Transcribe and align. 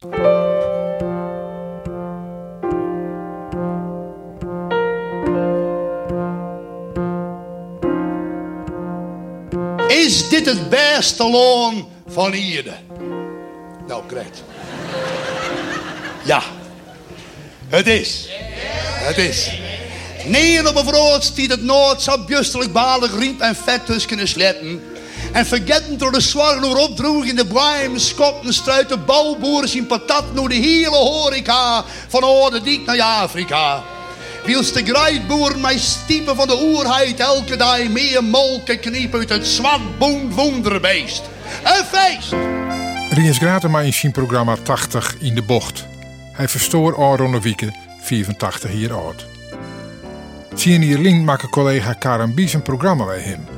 Is 0.00 0.06
dit 10.28 10.46
het 10.46 10.68
beste 10.68 11.30
loon 11.30 11.88
van 12.06 12.32
hier? 12.32 12.80
Nou, 13.86 14.02
krijgt. 14.06 14.44
Ja, 16.24 16.42
het 17.68 17.86
is. 17.86 18.28
Het 18.30 19.18
is. 19.18 19.50
Nee, 20.26 20.68
op 20.68 20.76
een 20.76 20.86
vrood 20.86 21.34
die 21.34 21.48
het 21.48 21.62
nood 21.62 22.02
zo 22.02 22.24
bjustelijk 22.24 22.72
balig 22.72 23.18
riep 23.18 23.40
en 23.40 23.56
vet 23.56 23.86
tussen 23.86 24.08
kunnen 24.08 24.28
sletten. 24.28 24.82
En 25.32 25.46
vergeten 25.46 25.98
door 25.98 26.12
de 26.12 26.20
zwargen 26.20 26.76
opdroeg 26.76 27.24
in 27.24 27.36
de 27.36 27.44
boeim, 27.44 27.98
skoppen, 27.98 28.54
struiten, 28.54 29.04
bouwboeren 29.04 29.68
zien 29.68 29.86
patat 29.86 30.34
naar 30.34 30.48
de 30.48 30.54
hele 30.54 30.96
horeca 30.96 31.84
van 32.08 32.22
Oude 32.22 32.60
Diek 32.60 32.86
naar 32.86 33.00
Afrika. 33.00 33.82
Wiels 34.44 34.72
de 34.72 34.84
grijtboeren 34.84 35.60
mij 35.60 35.78
stiepen 35.78 36.36
van 36.36 36.46
de 36.46 36.62
oerheid 36.62 37.20
elke 37.20 37.56
dag 37.56 37.88
meer 37.88 38.24
molken 38.24 38.80
kniepen 38.80 39.18
uit 39.18 39.28
het 39.28 39.46
zwart 39.46 39.80
wonderbeest. 40.34 41.22
Een 41.64 41.84
feest! 41.84 42.34
Ries 43.10 43.38
Gratema 43.38 43.80
in 43.80 43.92
zijn 43.92 44.12
programma 44.12 44.56
80 44.62 45.16
in 45.18 45.34
de 45.34 45.42
bocht. 45.42 45.86
Hij 46.32 46.48
verstoor 46.48 46.96
Aron 46.96 47.40
Wieke, 47.40 47.74
84 48.00 48.72
jaar 48.72 48.92
oud. 48.92 49.26
Zien 50.54 50.82
hier 50.82 50.98
link 50.98 51.24
maken 51.24 51.48
collega 51.48 51.92
Karen 51.92 52.34
Bies 52.34 52.52
een 52.52 52.62
programma 52.62 53.04
bij 53.04 53.20
hem. 53.20 53.57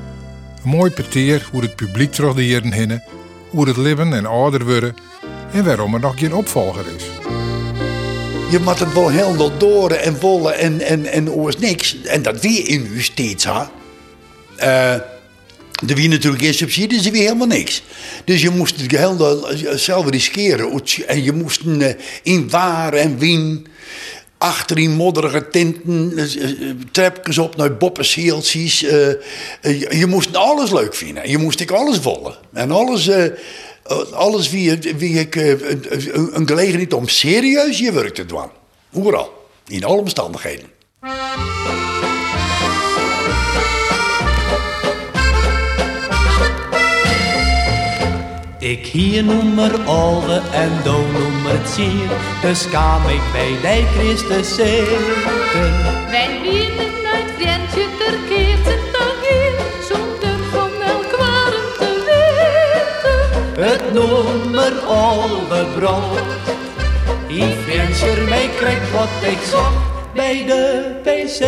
Mooi 0.63 0.91
peteer 0.91 1.49
hoe 1.53 1.63
het 1.63 1.77
publiek 1.77 2.13
terug 2.13 2.35
de 2.35 2.47
jaren 2.47 2.73
hinnen, 2.73 3.03
hoe 3.49 3.69
het 3.69 3.77
leven 3.77 4.13
en 4.13 4.27
ouder 4.27 4.65
worden 4.65 4.95
en 5.53 5.65
waarom 5.65 5.95
er 5.95 6.01
nog 6.01 6.19
geen 6.19 6.35
opvolger 6.35 6.85
is. 6.97 7.05
Je 8.51 8.59
moet 8.59 8.79
het 8.79 8.93
wel 8.93 9.09
heel 9.09 9.59
door 9.59 9.91
en 9.91 10.21
wollen 10.21 10.59
en, 10.59 10.81
en, 10.81 11.07
en 11.07 11.31
oors 11.31 11.59
niks. 11.59 12.03
En 12.03 12.23
dat 12.23 12.41
weer 12.41 12.69
in 12.69 12.89
u 12.93 13.03
steeds, 13.03 13.45
ha. 13.45 13.71
Eh, 14.57 14.93
er 15.87 15.95
wie 15.95 16.09
natuurlijk 16.09 16.43
geen 16.43 16.55
subsidies, 16.55 17.07
er 17.07 17.13
wie 17.13 17.23
helemaal 17.23 17.47
niks. 17.47 17.83
Dus 18.25 18.43
je 18.43 18.51
moest 18.51 18.81
het 18.81 18.91
heel 18.91 19.47
zelf 19.75 20.11
riskeren. 20.11 20.83
En 21.07 21.23
je 21.23 21.33
moest 21.33 21.61
uh, 21.65 21.89
in 22.23 22.51
waar 22.51 22.93
en 22.93 23.19
wien 23.19 23.67
achter 24.43 24.79
in 24.79 24.91
modderige 24.91 25.49
tinten, 25.49 26.13
uh, 26.19 26.71
trapjes 26.93 27.39
op 27.39 27.57
naar 27.57 27.77
boppenseeltjes. 27.77 28.83
Uh, 28.83 28.91
je 30.01 30.07
moest 30.09 30.37
alles 30.37 30.71
leuk 30.71 30.95
vinden. 30.95 31.31
Je 31.31 31.39
moest 31.39 31.61
ik 31.61 31.71
alles 31.71 32.01
wollen. 32.01 32.35
En 32.53 32.71
alles, 32.71 33.11
alles 34.13 34.51
wie, 34.51 34.79
wie 34.97 35.19
ik 35.19 35.35
een, 35.35 36.47
gelegenheid 36.47 36.93
om 36.93 37.09
serieus 37.09 37.79
je 37.79 37.93
werk 37.93 38.15
te 38.15 38.27
doen. 38.27 38.51
Overal. 38.93 39.49
In 39.67 39.85
alle 39.85 40.01
omstandigheden. 40.01 40.67
Ik 48.61 48.87
hier 48.87 49.25
noemer 49.25 49.89
Olde 49.89 50.43
en 50.53 50.71
Do 50.85 50.93
noemer 50.93 51.53
het 51.53 51.69
zier, 51.69 52.09
dus 52.43 52.69
kwam 52.69 53.09
ik 53.09 53.21
bij 53.33 53.57
de 53.63 53.87
Christus 53.95 54.55
zitten. 54.55 55.73
Wij 56.11 56.41
winnen 56.43 57.07
uit 57.15 57.39
Drentje 57.39 57.87
ter 57.99 58.19
keert 58.29 58.67
het 58.67 58.85
dan 58.93 59.17
hier, 59.29 59.53
zonder 59.89 60.45
van 60.51 60.71
elk 60.83 61.17
warm 61.17 61.69
te 61.79 61.91
weten. 62.07 63.65
Het 63.65 63.93
noemer 63.93 64.73
Olde 64.89 65.67
brood, 65.79 66.23
die 67.29 67.55
Frenscher 67.65 68.29
mij 68.29 68.49
krijgt 68.57 68.93
wat 68.93 69.31
ik 69.33 69.39
zocht 69.51 70.13
bij 70.15 70.45
de 70.47 70.95
pc. 71.03 71.41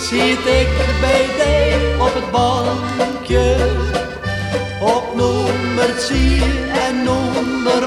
Zit 0.00 0.46
ik 0.60 0.68
bij 1.00 1.26
de 1.36 1.96
op 1.98 2.14
het 2.14 2.30
bankje 2.30 3.56
op 4.80 5.14
nummer 5.76 5.96
10 6.06 6.42
en 6.86 6.96
nummer 7.04 7.82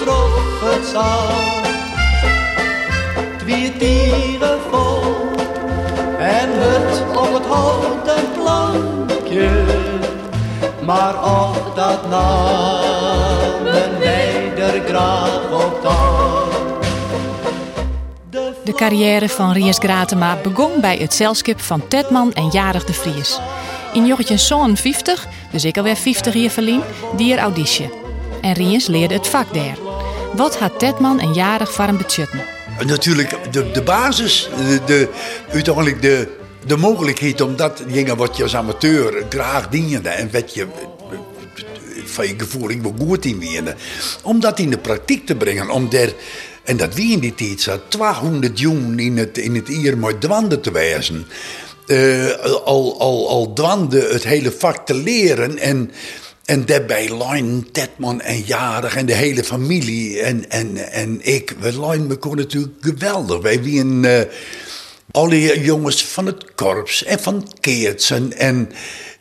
trof 0.00 0.60
het. 0.60 0.96
Twee 3.38 3.76
tieren 3.76 4.60
vol 4.70 5.30
en 6.18 6.48
het 6.52 7.16
op 7.16 7.32
het 7.34 7.46
houten 7.46 8.32
plankje, 8.34 9.50
maar 10.84 11.14
ook 11.24 11.76
dat 11.76 12.08
namen 12.08 13.98
wij 13.98 14.52
er 14.56 14.82
graag 14.86 15.50
op 15.52 15.80
De 18.64 18.72
carrière 18.72 19.28
van 19.28 19.52
Ries 19.52 19.78
Gratema 19.78 20.36
begon 20.42 20.80
bij 20.80 20.96
het 20.96 21.14
zelskip 21.14 21.60
van 21.60 21.88
Tedman 21.88 22.32
en 22.32 22.48
Jarig 22.48 22.84
de 22.84 22.92
Vries. 22.92 23.40
In 23.92 24.02
1950, 24.02 25.26
dus 25.50 25.64
ik 25.64 25.76
alweer 25.76 25.96
50 25.96 26.34
jaar 26.34 26.50
verlien, 26.50 26.82
die 27.16 27.32
er 27.32 27.38
auditie. 27.38 27.90
En 28.40 28.52
Riens 28.52 28.86
leerde 28.86 29.14
het 29.14 29.26
vak 29.26 29.54
daar. 29.54 29.76
Wat 30.34 30.58
had 30.58 30.78
Tedman 30.78 31.20
en 31.20 31.32
Jarig 31.32 31.72
voor 31.72 31.84
een 31.84 31.96
budgetten? 31.96 32.40
Natuurlijk 32.86 33.52
de, 33.52 33.70
de 33.70 33.82
basis, 33.82 34.48
de, 34.56 34.80
de, 34.86 35.08
uiteindelijk 35.52 36.02
de, 36.02 36.28
de 36.66 36.76
mogelijkheid 36.76 37.40
om 37.40 37.56
dat 37.56 37.82
dingen 37.86 38.16
wat 38.16 38.36
je 38.36 38.42
als 38.42 38.56
amateur 38.56 39.24
graag 39.28 39.68
diende 39.68 40.08
en 40.08 40.28
wat 40.32 40.54
je 40.54 40.66
van 42.04 42.26
je 42.26 42.34
gevoel 42.36 42.70
ik 42.70 42.80
goed 42.98 43.24
in 43.24 43.38
winnen. 43.38 43.76
Om 44.22 44.40
dat 44.40 44.58
in 44.58 44.70
de 44.70 44.78
praktijk 44.78 45.26
te 45.26 45.34
brengen, 45.34 45.70
om 45.70 45.88
daar, 45.88 46.08
en 46.64 46.76
dat 46.76 46.94
wie 46.94 47.12
in 47.12 47.18
die 47.18 47.34
tijd 47.34 47.60
zat, 47.60 47.80
200 47.88 48.58
jongen 48.58 48.98
in 48.98 49.16
het, 49.16 49.38
in 49.38 49.54
het 49.54 49.68
hier 49.68 49.98
maar 49.98 50.18
dwanden 50.18 50.60
te 50.60 50.70
wijzen. 50.70 51.26
Uh, 51.86 52.30
al, 52.64 53.00
al, 53.00 53.28
al 53.28 53.52
dwande 53.52 54.00
het 54.00 54.24
hele 54.24 54.52
vak 54.52 54.86
te 54.86 54.94
leren. 54.94 55.58
En, 55.58 55.90
en 56.44 56.66
daarbij 56.66 57.24
Line, 57.24 57.70
Tetman 57.70 58.20
en 58.20 58.40
Jarig 58.40 58.96
en 58.96 59.06
de 59.06 59.14
hele 59.14 59.44
familie. 59.44 60.20
En, 60.20 60.50
en, 60.50 60.92
en 60.92 61.18
ik, 61.22 61.54
we 61.60 61.80
Line 61.86 62.06
me 62.06 62.16
kon 62.16 62.36
natuurlijk 62.36 62.74
geweldig. 62.80 63.40
Wij 63.40 63.62
wie 63.62 63.80
een, 63.80 64.02
uh, 64.02 64.20
alle 65.10 65.60
jongens 65.60 66.04
van 66.04 66.26
het 66.26 66.54
korps 66.54 67.04
en 67.04 67.20
van 67.20 67.48
Keertsen. 67.60 68.32
En 68.32 68.70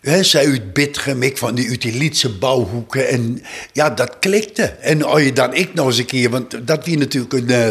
hè, 0.01 0.23
zij 0.23 0.45
uit 0.45 0.73
Bitgem, 0.73 1.23
ik 1.23 1.37
van 1.37 1.55
die 1.55 1.67
Utilitse 1.67 2.29
bouwhoeken. 2.29 3.07
En 3.07 3.43
ja, 3.73 3.89
dat 3.89 4.19
klikte. 4.19 4.63
En 4.63 5.03
als 5.03 5.21
je 5.21 5.33
dan 5.33 5.53
ik 5.53 5.73
nog 5.73 5.87
eens 5.87 5.97
een 5.97 6.05
keer, 6.05 6.29
want 6.29 6.67
dat 6.67 6.85
wie 6.85 6.97
natuurlijk 6.97 7.33
een. 7.33 7.49
Uh, 7.49 7.67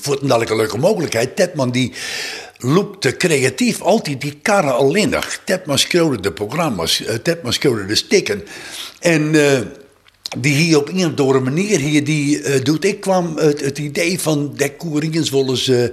voor 0.00 0.18
een 0.22 0.56
leuke 0.56 0.78
mogelijkheid. 0.78 1.36
Tetman 1.36 1.70
die 1.70 1.92
loopte 2.64 3.16
creatief 3.16 3.80
altijd 3.80 4.20
die 4.20 4.38
karren 4.42 4.76
alleen 4.76 5.08
nog. 5.08 5.40
Tetman 5.44 5.78
schreeuwde 5.78 6.20
de 6.20 6.32
programma's, 6.32 7.00
uh, 7.00 7.14
Tetman 7.14 7.52
schreeuwde 7.52 7.86
de 7.86 7.94
stikken. 7.94 8.44
En 9.00 9.34
uh, 9.34 9.60
die 10.36 10.54
hier 10.54 10.78
op 10.78 10.88
een 10.88 10.96
of 10.96 11.20
andere 11.20 11.40
manier 11.40 11.78
hier, 11.78 12.04
die 12.04 12.40
uh, 12.40 12.62
doet. 12.62 12.84
Ik 12.84 13.00
kwam 13.00 13.36
het, 13.36 13.60
het 13.60 13.78
idee 13.78 14.20
van 14.20 14.52
decoringens 14.56 15.30
wel 15.30 15.48
eens, 15.48 15.68
uh, 15.68 15.84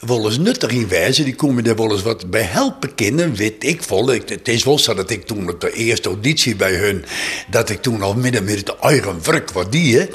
wel 0.00 0.24
eens 0.24 0.38
nuttig 0.38 0.70
in 0.70 0.88
wijzen. 0.88 1.24
Die 1.24 1.34
komen 1.34 1.66
er 1.66 1.76
wel 1.76 1.92
eens 1.92 2.02
wat 2.02 2.30
bij 2.30 2.42
helpen 2.42 2.94
kennen, 2.94 3.34
weet 3.34 3.64
ik. 3.64 3.84
Ik, 3.86 4.28
het 4.28 4.48
is 4.48 4.64
wel 4.64 4.78
zo 4.78 4.94
dat 4.94 5.10
ik 5.10 5.26
toen 5.26 5.50
op 5.50 5.60
de 5.60 5.72
eerste 5.72 6.08
auditie 6.08 6.56
bij 6.56 6.74
hun, 6.74 7.04
dat 7.50 7.70
ik 7.70 7.82
toen 7.82 8.02
al 8.02 8.14
midden 8.14 8.44
met 8.44 8.66
de 8.66 8.74
eigen 8.80 9.18
werk 9.22 9.50
wat 9.50 9.72
die. 9.72 10.08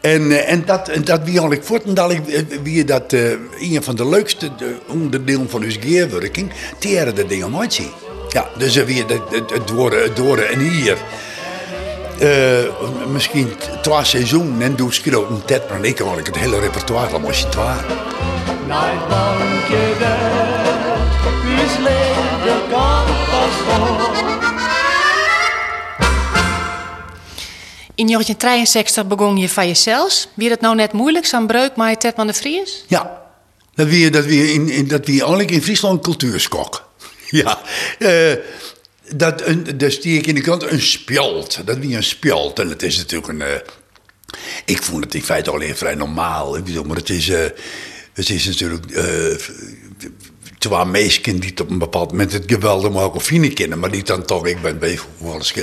En, 0.00 0.22
uh, 0.22 0.50
en 0.50 0.62
dat, 0.66 0.88
en 0.88 1.04
dat 1.04 1.20
wie 1.24 1.50
ik 1.50 1.62
voortendal 1.62 2.12
wie 2.62 2.84
dat 2.84 3.12
een 3.12 3.82
van 3.82 3.96
de 3.96 4.08
leukste 4.08 4.50
onderdelen 4.88 5.50
van 5.50 5.64
onze 5.64 5.80
geerwerking, 5.80 6.50
die 6.78 7.12
de 7.12 7.26
dingen 7.26 7.58
uitzien. 7.58 7.90
Ja, 8.28 8.50
dus 8.58 8.74
wie 8.74 9.02
het, 9.02 9.10
het, 9.10 9.30
het, 9.30 9.50
het 9.50 10.16
door 10.16 10.38
en 10.38 10.58
hier. 10.58 10.98
Uh, 12.22 13.06
misschien 13.08 13.52
twee 13.82 14.04
seizoenen 14.04 14.62
en 14.62 14.76
doe 14.76 14.92
ik 15.04 15.16
ook 15.16 15.30
een 15.30 15.44
tijd, 15.44 15.68
maar 15.68 15.84
ik 15.84 15.94
kan 15.94 16.16
het 16.16 16.36
hele 16.36 16.58
repertoire 16.58 17.08
van 17.08 17.24
het 17.24 17.54
waar. 17.54 17.84
Naar 18.66 18.90
het 18.92 19.08
bankje 19.08 19.98
daar, 19.98 20.74
uw 21.44 21.82
leven 21.82 22.68
kan 22.70 23.04
pas 23.30 24.34
In 27.94 28.06
1963 28.06 29.06
begon 29.06 29.36
je 29.36 29.48
van 29.48 29.66
jezelf. 29.66 30.26
Wie 30.34 30.50
het 30.50 30.60
nou 30.60 30.74
net 30.74 30.92
moeilijk, 30.92 31.26
zo'n 31.26 31.46
breuk 31.46 31.76
maar 31.76 31.98
Tedman 31.98 32.26
de 32.26 32.32
Vries? 32.32 32.84
Ja, 32.86 33.22
dat 33.74 33.86
wie, 33.86 34.10
dat 34.10 34.24
wie, 34.24 34.52
in, 34.52 34.68
in, 34.68 34.88
dat 34.88 35.06
wie 35.06 35.20
eigenlijk 35.20 35.50
in 35.50 35.62
Friesland 35.62 36.02
cultuurskok. 36.02 36.88
ja, 37.42 37.58
uh, 37.98 38.32
dat, 39.14 39.46
een, 39.46 39.78
daar 39.78 39.90
stier 39.90 40.18
ik 40.18 40.26
in 40.26 40.34
de 40.34 40.40
krant 40.40 40.70
een 40.70 40.80
spjalt. 40.80 41.66
Dat 41.66 41.78
wie 41.78 41.96
een 41.96 42.02
spjalt. 42.02 42.58
En 42.58 42.68
het 42.68 42.82
is 42.82 42.96
natuurlijk 42.96 43.28
een. 43.28 43.40
Uh, 43.40 43.54
ik 44.64 44.82
vond 44.82 45.04
het 45.04 45.14
in 45.14 45.22
feite 45.22 45.50
alleen 45.50 45.76
vrij 45.76 45.94
normaal. 45.94 46.56
Ik 46.56 46.64
bedoel, 46.64 46.84
maar 46.84 46.96
het 46.96 47.10
is, 47.10 47.28
uh, 47.28 47.44
het 48.12 48.28
is 48.28 48.46
natuurlijk. 48.46 48.90
Uh, 48.90 49.36
twee 50.68 50.84
meisjes 50.84 51.40
die 51.40 51.52
op 51.60 51.70
een 51.70 51.78
bepaald 51.78 52.10
moment 52.10 52.32
het 52.32 52.44
geweldig 52.46 52.90
mogen 52.90 53.20
vinden 53.20 53.54
kennen. 53.54 53.78
Maar 53.78 53.90
die 53.90 54.02
dan 54.02 54.24
toch, 54.24 54.46
ik 54.46 54.62
ben 54.62 54.78
bij, 54.78 54.98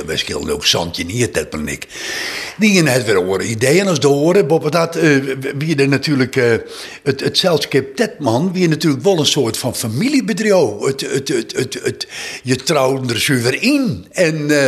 wij 0.06 0.18
schilden 0.18 0.53
ook 0.53 0.65
Santje 0.65 1.06
niet, 1.06 1.33
dat 1.33 1.50
ben 1.50 1.68
ik. 1.68 1.88
Hebben 2.59 2.88
het 2.88 3.06
weer 3.06 3.24
horen 3.24 3.50
ideeën 3.50 3.88
als 3.88 4.00
de 4.00 4.07
horen. 4.07 4.48
Boven 4.48 4.71
dat, 4.71 4.95
uh, 4.98 5.36
wie 5.57 5.75
er 5.75 5.88
natuurlijk, 5.88 6.36
uh, 6.36 6.56
het, 7.03 7.19
het 7.19 7.38
zelfskip 7.38 7.95
Tetman, 7.95 8.53
wie 8.53 8.68
natuurlijk 8.68 9.03
wel 9.03 9.19
een 9.19 9.25
soort 9.25 9.57
van 9.57 9.75
familiebedrijf. 9.75 10.80
Het, 10.80 11.01
het, 11.01 11.27
het, 11.27 11.80
het, 11.83 12.07
je 12.44 12.56
trouwde 12.56 13.13
er 13.13 13.19
zuiver 13.19 13.62
in. 13.62 14.06
En... 14.12 14.36
Uh, 14.50 14.68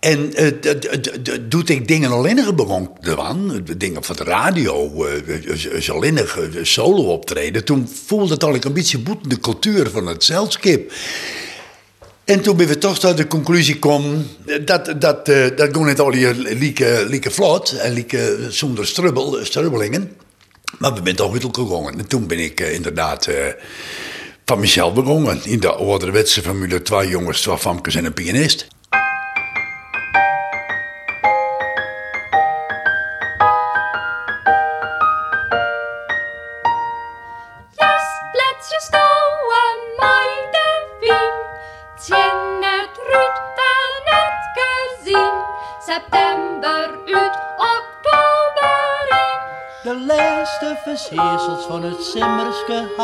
en 0.00 0.42
uh, 0.42 1.40
doet 1.48 1.68
ik 1.68 1.88
dingen 1.88 2.10
alleen 2.10 2.54
begon 2.56 2.90
eraan, 3.00 3.64
dingen 3.76 4.04
van 4.04 4.16
de 4.16 4.24
radio, 4.24 5.06
alleen 5.88 6.20
solo 6.62 7.02
optreden. 7.02 7.64
Toen 7.64 7.88
voelde 8.06 8.34
het 8.34 8.44
al 8.44 8.54
een 8.54 8.72
beetje 8.72 8.98
boetende 8.98 9.40
cultuur 9.40 9.90
van 9.90 10.06
het 10.06 10.24
zeilskip. 10.24 10.92
En 12.24 12.40
toen 12.40 12.56
ben 12.56 12.66
we 12.66 12.78
toch 12.78 12.98
tot 12.98 13.16
de 13.16 13.26
conclusie 13.26 13.74
gekomen 13.74 14.26
dat 14.64 15.00
dat, 15.00 15.26
dat 15.26 15.68
gewoon 15.72 15.86
niet 15.86 16.00
al 16.00 16.12
hier 16.12 16.34
lieke, 16.34 17.30
vlot 17.30 17.72
en 17.72 17.92
lieke 17.92 18.46
zonder 18.48 18.86
strubbel, 18.86 19.38
strubbelingen. 19.42 20.12
Maar 20.78 20.94
we 20.94 21.00
zijn 21.04 21.16
toch 21.16 21.32
gegaan. 21.52 21.98
En 21.98 22.06
toen 22.06 22.26
ben 22.26 22.38
ik 22.38 22.60
inderdaad 22.60 23.28
van 24.44 24.60
mezelf 24.60 24.94
begonnen. 24.94 25.40
In 25.44 25.60
de 25.60 25.72
ouderwetse 25.72 26.42
Formule 26.42 26.82
twee 26.82 27.08
jongens, 27.08 27.40
twee 27.40 27.58
famkes 27.58 27.94
en 27.94 28.04
een 28.04 28.12
pianist. 28.12 28.66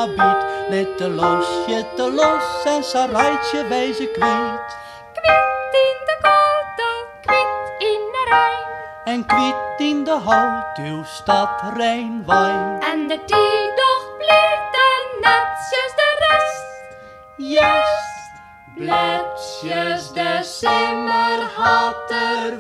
Simmerske 0.02 0.22
habiet. 0.22 0.70
Let 0.70 0.98
de 0.98 1.08
los, 1.08 1.46
je 1.66 1.84
te 1.96 2.10
los 2.10 2.64
en 2.64 2.84
sarijtje 2.84 3.64
bij 3.68 3.92
ze 3.92 4.06
kwiet. 4.06 4.76
Kwiet 5.12 5.72
in 5.72 5.98
de 6.04 6.16
koude, 6.20 7.06
kwiet 7.20 7.72
in 7.78 8.02
de 8.12 8.24
Rijn. 8.28 8.66
En 9.04 9.26
kwiet 9.26 9.88
in 9.88 10.04
de 10.04 10.18
hout, 10.24 10.78
uw 10.78 11.04
stad 11.04 11.62
Rijnwijn. 11.76 12.80
En 12.80 13.08
de 13.08 13.18
die 13.26 13.72
doch 13.76 14.16
bleef 14.18 14.60
netjes 15.20 15.92
de 15.96 16.26
rest. 16.28 16.96
Juist, 17.36 18.32
bletjes 18.74 20.12
de 20.12 20.38
simmer 20.42 21.50
had 21.56 22.10
er 22.10 22.58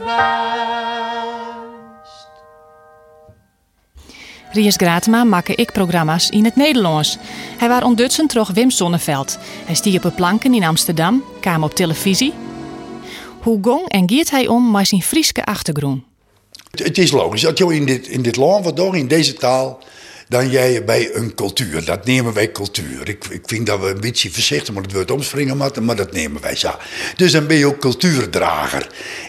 Ries 4.52 4.76
Gratema 4.76 5.24
maakte 5.24 5.54
ik 5.54 5.72
programma's 5.72 6.30
in 6.30 6.44
het 6.44 6.56
Nederlands. 6.56 7.18
Hij 7.58 7.68
was 7.68 7.82
ondutsen 7.82 8.26
troch 8.26 8.50
Wim 8.50 8.70
Sonneveld. 8.70 9.38
Hij 9.64 9.74
stier 9.74 9.96
op 9.96 10.02
de 10.02 10.10
planken 10.10 10.54
in 10.54 10.64
Amsterdam, 10.64 11.24
kwam 11.40 11.62
op 11.62 11.74
televisie. 11.74 12.32
Hoe 13.40 13.58
gong 13.62 13.88
en 13.88 14.08
giet 14.08 14.30
hij 14.30 14.46
om 14.46 14.70
met 14.70 14.88
zijn 14.88 15.02
Frieske 15.02 15.44
achtergrond? 15.44 16.02
Het 16.70 16.98
is 16.98 17.10
logisch 17.10 17.40
dat 17.40 17.58
je 17.58 17.74
in 17.74 17.86
dit, 17.86 18.06
in 18.06 18.22
dit 18.22 18.36
land, 18.36 18.64
wat 18.64 18.94
in 18.94 19.08
deze 19.08 19.34
taal, 19.34 19.78
dan 20.32 20.50
jij 20.50 20.84
bij 20.84 21.14
een 21.14 21.34
cultuur. 21.34 21.84
Dat 21.84 22.04
nemen 22.04 22.32
wij 22.32 22.52
cultuur. 22.52 23.08
Ik, 23.08 23.24
ik 23.24 23.42
vind 23.46 23.66
dat 23.66 23.80
we 23.80 23.86
een 23.86 24.00
beetje 24.00 24.30
voorzichtig 24.30 24.74
maar 24.74 24.82
het 24.82 24.92
woord 24.92 25.10
omspringen 25.10 25.56
moeten, 25.56 25.84
maar 25.84 25.96
dat 25.96 26.12
nemen 26.12 26.42
wij 26.42 26.56
zo. 26.56 26.70
Dus 27.16 27.32
dan 27.32 27.46
ben 27.46 27.56
je 27.56 27.66
ook 27.66 27.80
cultuurdrager. 27.80 28.86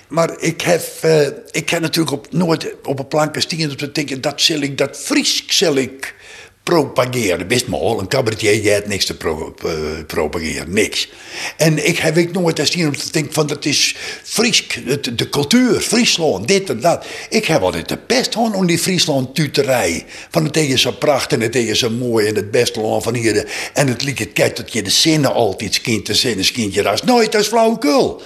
Maar 0.07 0.39
ik 0.39 0.61
heb, 0.61 0.83
uh, 1.05 1.27
ik 1.51 1.69
heb 1.69 1.81
natuurlijk 1.81 2.11
op, 2.11 2.27
nooit 2.31 2.73
op 2.83 2.99
een 2.99 3.07
plank 3.07 3.35
gestaan 3.35 3.69
om 3.69 3.77
te 3.77 3.91
denken, 3.91 4.21
dat 4.21 4.41
zal 4.41 4.59
ik, 4.59 4.77
dat 4.77 4.97
Fries 4.97 5.43
zal 5.47 5.75
ik 5.75 6.15
propageren. 6.63 7.47
Best 7.47 7.67
wel, 7.67 7.99
een 7.99 8.07
cabaretier, 8.07 8.61
jij 8.61 8.73
hebt 8.73 8.87
niks 8.87 9.05
te 9.05 9.17
pro, 9.17 9.55
uh, 9.65 9.71
propageren, 10.07 10.73
niks. 10.73 11.09
En 11.57 11.87
ik 11.87 11.97
heb 11.97 12.17
ik 12.17 12.31
nooit 12.31 12.59
gezien 12.59 12.87
om 12.87 12.97
te 12.97 13.11
denken 13.11 13.33
van 13.33 13.47
dat 13.47 13.65
is 13.65 13.95
Fries, 14.23 14.67
de, 14.85 15.15
de, 15.15 15.29
cultuur, 15.29 15.79
Friesland, 15.79 16.47
dit 16.47 16.69
en 16.69 16.79
dat. 16.79 17.05
Ik 17.29 17.45
heb 17.45 17.61
altijd 17.61 17.89
de 17.89 17.97
pest 17.97 18.33
gewoon 18.33 18.55
om 18.55 18.65
die 18.65 18.79
Friesland 18.79 19.35
tuterij. 19.35 20.05
Van 20.29 20.43
het 20.43 20.53
tegen 20.53 20.79
zo 20.79 20.91
prachtig 20.91 21.37
en 21.37 21.43
het 21.43 21.51
tegen 21.51 21.75
zo 21.75 21.89
mooi 21.89 22.27
en 22.27 22.35
het 22.35 22.51
beste 22.51 22.81
land 22.81 23.03
van 23.03 23.15
hier. 23.15 23.51
En 23.73 23.87
het 23.87 24.03
liet 24.03 24.19
het 24.19 24.33
kijk 24.33 24.55
dat 24.55 24.73
je 24.73 24.81
de 24.81 24.89
zinnen 24.89 25.33
altijd 25.33 25.81
kind 25.81 26.05
te 26.05 26.13
zinnen, 26.13 26.51
kindje, 26.51 26.81
dat 26.81 26.93
is 26.93 27.03
nooit, 27.03 27.31
dat 27.31 27.41
is 27.41 27.47
flauwekul. 27.47 28.21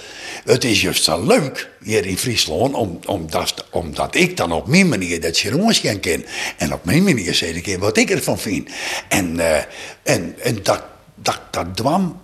Het 0.48 0.64
is 0.64 0.82
juist 0.82 1.04
zo 1.04 1.26
leuk 1.26 1.70
hier 1.84 2.06
in 2.06 2.18
Friesland, 2.18 2.74
om, 2.74 3.00
omdat, 3.72 4.16
ik 4.16 4.38
dan 4.38 4.52
op 4.52 4.68
mijn 4.68 4.90
manier 4.90 5.22
dat 5.22 5.38
kan 5.82 6.00
ken. 6.00 6.26
En 6.58 6.74
op 6.74 6.86
mijn 6.86 7.04
manier 7.04 7.34
zeg 7.34 7.66
ik 7.66 7.78
wat 7.78 7.98
ik 7.98 8.10
ervan 8.10 8.40
vind. 8.40 8.70
En, 9.10 9.36
uh, 9.36 9.58
en, 10.04 10.36
en 10.40 10.60
dat, 10.64 10.84
dat, 11.16 11.40
dat 11.52 11.76
dwam 11.76 12.22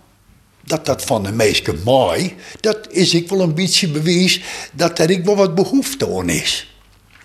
dat 0.66 0.86
dat 0.86 1.04
van 1.04 1.24
de 1.24 1.32
meeste 1.32 1.76
mooi, 1.84 2.36
dat 2.60 2.88
is 2.90 3.14
ik 3.14 3.30
wel 3.30 3.42
een 3.42 3.56
beetje 3.56 3.88
bewijs 3.88 4.42
dat 4.74 5.00
er 5.00 5.10
ik 5.10 5.26
wel 5.26 5.36
wat 5.36 5.56
behoefte 5.56 6.08
aan 6.18 6.30
is. 6.30 6.76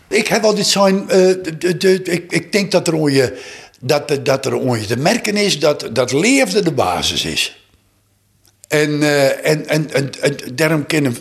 Ik 0.08 0.28
heb 0.28 0.44
altijd 0.44 0.66
de, 1.58 1.76
de, 1.76 2.02
ik, 2.02 2.32
ik 2.32 2.52
denk 2.52 2.70
dat 2.70 2.88
er 2.88 2.94
onje, 2.94 3.38
dat, 3.80 4.18
dat 4.22 4.46
er 4.46 4.54
onje 4.54 4.86
te 4.86 4.96
merken 4.96 5.36
is 5.36 5.58
dat, 5.58 5.88
dat 5.92 6.12
leefde 6.12 6.62
de 6.62 6.72
basis 6.72 7.24
is. 7.24 7.67
En, 8.68 8.90
uh, 8.90 9.46
en, 9.46 9.68
en, 9.68 9.92
en, 9.92 10.10
en 10.20 10.36
daarom 10.54 10.86
kunnen 10.86 11.16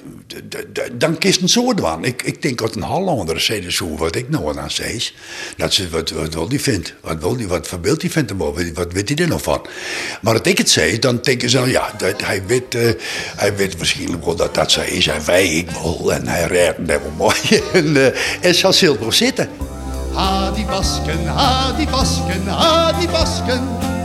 dan 0.94 1.18
kiest 1.18 1.42
een 1.42 1.50
soort 1.50 1.80
van. 1.80 2.06
Ik, 2.06 2.24
ik 2.24 2.42
denk 2.42 2.58
dat 2.58 2.76
een 2.76 2.84
Hollander 2.84 3.40
zei 3.40 3.72
zo 3.72 3.96
wat 3.96 4.16
ik 4.16 4.30
nou 4.30 4.60
aan 4.60 4.72
zei. 4.72 5.04
Dat 5.58 5.74
ze 5.74 5.90
wat, 5.90 6.10
wat 6.10 6.34
wil 6.34 6.48
die 6.48 6.62
vindt. 6.62 6.94
Wat 7.02 7.20
wil 7.20 7.38
die, 7.38 7.48
wat 7.48 7.68
verbeeld 7.68 8.02
die 8.02 8.12
vindt 8.12 8.32
wat, 8.38 8.56
wat 8.74 8.94
weet 8.94 9.10
hij 9.10 9.18
er 9.18 9.28
nog 9.28 9.42
van? 9.42 9.68
Maar 10.22 10.34
als 10.34 10.48
ik 10.48 10.58
het 10.58 10.70
zei, 10.70 11.00
dan 11.00 11.20
denken 11.22 11.50
ze, 11.50 11.60
ja, 11.60 11.94
dat, 11.98 12.22
hij, 12.22 12.46
weet, 12.46 12.76
uh, 12.76 12.92
hij 13.36 13.56
weet 13.56 13.78
misschien 13.78 14.22
wel 14.24 14.36
dat 14.36 14.56
dat 14.56 14.72
zo 14.72 14.82
is. 14.82 15.08
En 15.08 15.26
wij, 15.26 15.48
ik 15.48 15.70
wel. 15.70 16.14
En 16.14 16.28
hij 16.28 16.48
rijdt 16.48 16.78
net 16.78 17.02
wel 17.02 17.12
mooi. 17.18 17.38
en, 17.74 17.96
uh, 17.96 18.46
en 18.46 18.56
zal 18.56 18.74
zilver 18.74 19.14
zitten. 19.14 19.50
Ha 20.14 20.52
die 20.52 20.66
basken, 20.66 21.26
ha 21.26 21.72
die 21.72 21.88
basken, 21.88 22.48
ha 22.48 23.00
die 23.00 23.08
basken. 23.08 23.97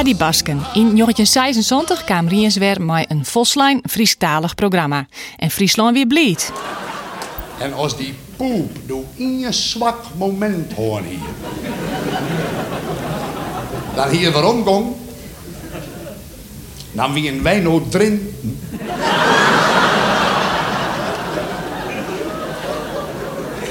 Hadi 0.00 0.16
Basken. 0.16 0.56
In 0.72 0.96
1976 0.96 2.04
kwam 2.04 2.28
Riens 2.28 2.56
weer 2.56 2.80
een 3.08 3.24
Voslijn 3.24 3.80
Friestalig 3.88 4.54
programma. 4.54 5.06
En 5.36 5.50
Friesland 5.50 5.94
weer 5.94 6.06
blied. 6.06 6.52
En 7.58 7.72
als 7.72 7.96
die 7.96 8.14
poep 8.36 8.76
door 8.86 9.04
een 9.18 9.54
zwak 9.54 10.04
moment 10.16 10.72
hoor 10.72 11.00
hier. 11.00 11.18
dan 13.94 14.08
hier 14.08 14.32
waarom 14.32 14.64
gong. 14.64 14.94
Dan 16.92 17.12
wie 17.12 17.32
een 17.32 17.42
wijn 17.42 17.68
ook 17.68 17.90
drin. 17.90 18.34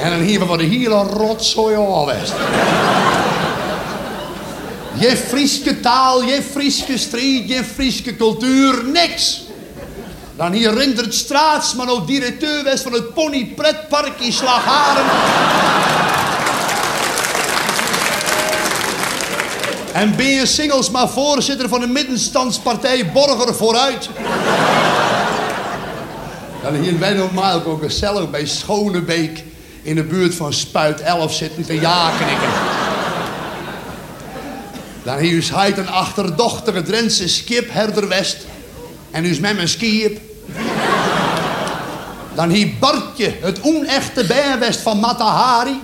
en 0.01 0.09
dan 0.09 0.19
hier 0.19 0.47
we 0.47 0.57
de 0.57 0.63
hele 0.63 1.03
rotzooi 1.03 1.75
al 1.75 2.11
je 4.99 5.17
Frieske 5.17 5.79
taal, 5.79 6.23
je 6.23 6.41
Frieske 6.51 6.97
strijd, 6.97 7.49
je 7.49 7.63
Frieske 7.63 8.15
cultuur, 8.15 8.83
niks. 8.85 9.41
Dan 10.35 10.51
hier 10.51 10.73
Rindert 10.73 11.13
Straatsman, 11.13 11.89
ook 11.89 12.07
directeur 12.07 12.63
was 12.63 12.81
van 12.81 12.93
het 12.93 13.13
Pony 13.13 13.45
Pretpark 13.55 14.19
in 14.19 14.33
Slagharen. 14.33 15.05
en 19.99 20.15
ben 20.15 20.25
je 20.25 20.45
singles 20.45 20.89
maar 20.89 21.09
voorzitter 21.09 21.69
van 21.69 21.79
de 21.79 21.87
middenstandspartij 21.87 23.11
Borger 23.11 23.55
vooruit. 23.55 24.09
Dan 26.63 26.73
hier 26.73 26.99
wij 26.99 27.13
normaal 27.13 27.63
ook 27.63 27.83
gezellig 27.83 28.29
bij 28.29 28.45
Schonebeek 28.45 29.43
in 29.81 29.95
de 29.95 30.03
buurt 30.03 30.35
van 30.35 30.53
Spuit 30.53 31.01
11 31.01 31.33
zitten 31.33 31.65
te 31.65 31.79
ja-knikken. 31.79 32.49
Dan 35.03 35.19
is 35.19 35.49
hij 35.49 35.77
een 35.77 35.89
achterdochtige 35.89 36.81
Drentse 36.81 37.27
skipherder 37.27 38.07
West. 38.07 38.37
En 39.11 39.25
is 39.25 39.39
met 39.39 39.55
mijn 39.55 39.67
skip. 39.67 40.19
Dan 42.35 42.49
hier 42.49 42.69
Bartje, 42.79 43.33
het 43.41 43.61
onechte 43.61 44.25
bijwest 44.25 44.79
van 44.79 44.99
Matahari. 44.99 45.79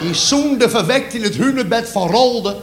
Die 0.00 0.14
zoende 0.14 0.70
verwekt 0.70 1.14
in 1.14 1.22
het 1.22 1.34
hunebed 1.34 1.88
van 1.88 2.08
Rolde. 2.08 2.56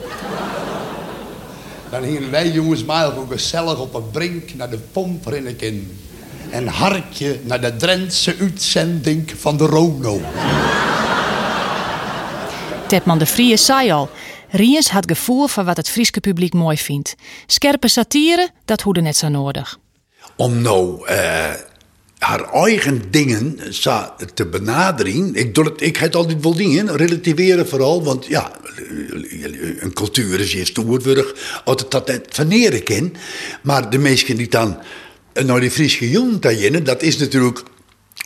Dan 1.89 2.03
gingen 2.03 2.31
wij 2.31 2.49
jongens 2.49 2.85
maar 2.85 3.17
ook 3.17 3.31
gezellig 3.31 3.79
op 3.79 3.93
een 3.93 4.09
brink 4.11 4.53
naar 4.53 4.69
de 4.69 4.77
pomprinneken. 4.91 5.97
En 6.49 6.67
hartje 6.67 7.39
naar 7.43 7.61
de 7.61 7.75
Drentse 7.75 8.35
uitzending 8.39 9.33
van 9.39 9.57
de 9.57 9.65
Rono. 9.65 10.21
Tedman 12.87 13.17
de 13.17 13.25
Vries 13.25 13.65
zei 13.65 13.91
al, 13.91 14.09
Riens 14.51 14.89
had 14.89 15.09
gevoel 15.09 15.47
voor 15.47 15.63
wat 15.63 15.77
het 15.77 15.89
Frieske 15.89 16.19
publiek 16.19 16.53
mooi 16.53 16.77
vindt. 16.77 17.15
Scherpe 17.47 17.87
satire, 17.87 18.49
dat 18.65 18.81
hoede 18.81 19.01
net 19.01 19.15
zo 19.17 19.27
nodig. 19.27 19.77
om 20.35 20.61
nou 20.61 21.07
eh, 21.07 21.53
haar 22.17 22.53
eigen 22.53 23.01
dingen 23.11 23.59
za- 23.69 24.15
te 24.33 24.45
benaderen. 24.45 25.35
Ik, 25.35 25.55
doe 25.55 25.63
het, 25.65 25.81
ik 25.81 25.97
heb 25.97 26.15
altijd 26.15 26.43
wel 26.43 26.55
dingen, 26.55 26.95
relativeren 26.97 27.67
vooral, 27.67 28.03
want 28.03 28.25
ja, 28.25 28.51
een 29.79 29.93
cultuur 29.93 30.39
is 30.39 30.53
eerst 30.53 30.73
toerwurg, 30.73 31.61
altijd 31.65 31.91
dat 31.91 32.07
net 32.07 32.33
kan. 32.83 33.13
Maar 33.61 33.89
de 33.89 33.97
mensen 33.97 34.37
die 34.37 34.47
dan 34.47 34.77
naar 35.33 35.59
die 35.59 35.71
Friese 35.71 36.09
jongen 36.09 36.39
dat 36.83 37.01
is 37.01 37.17
natuurlijk 37.17 37.63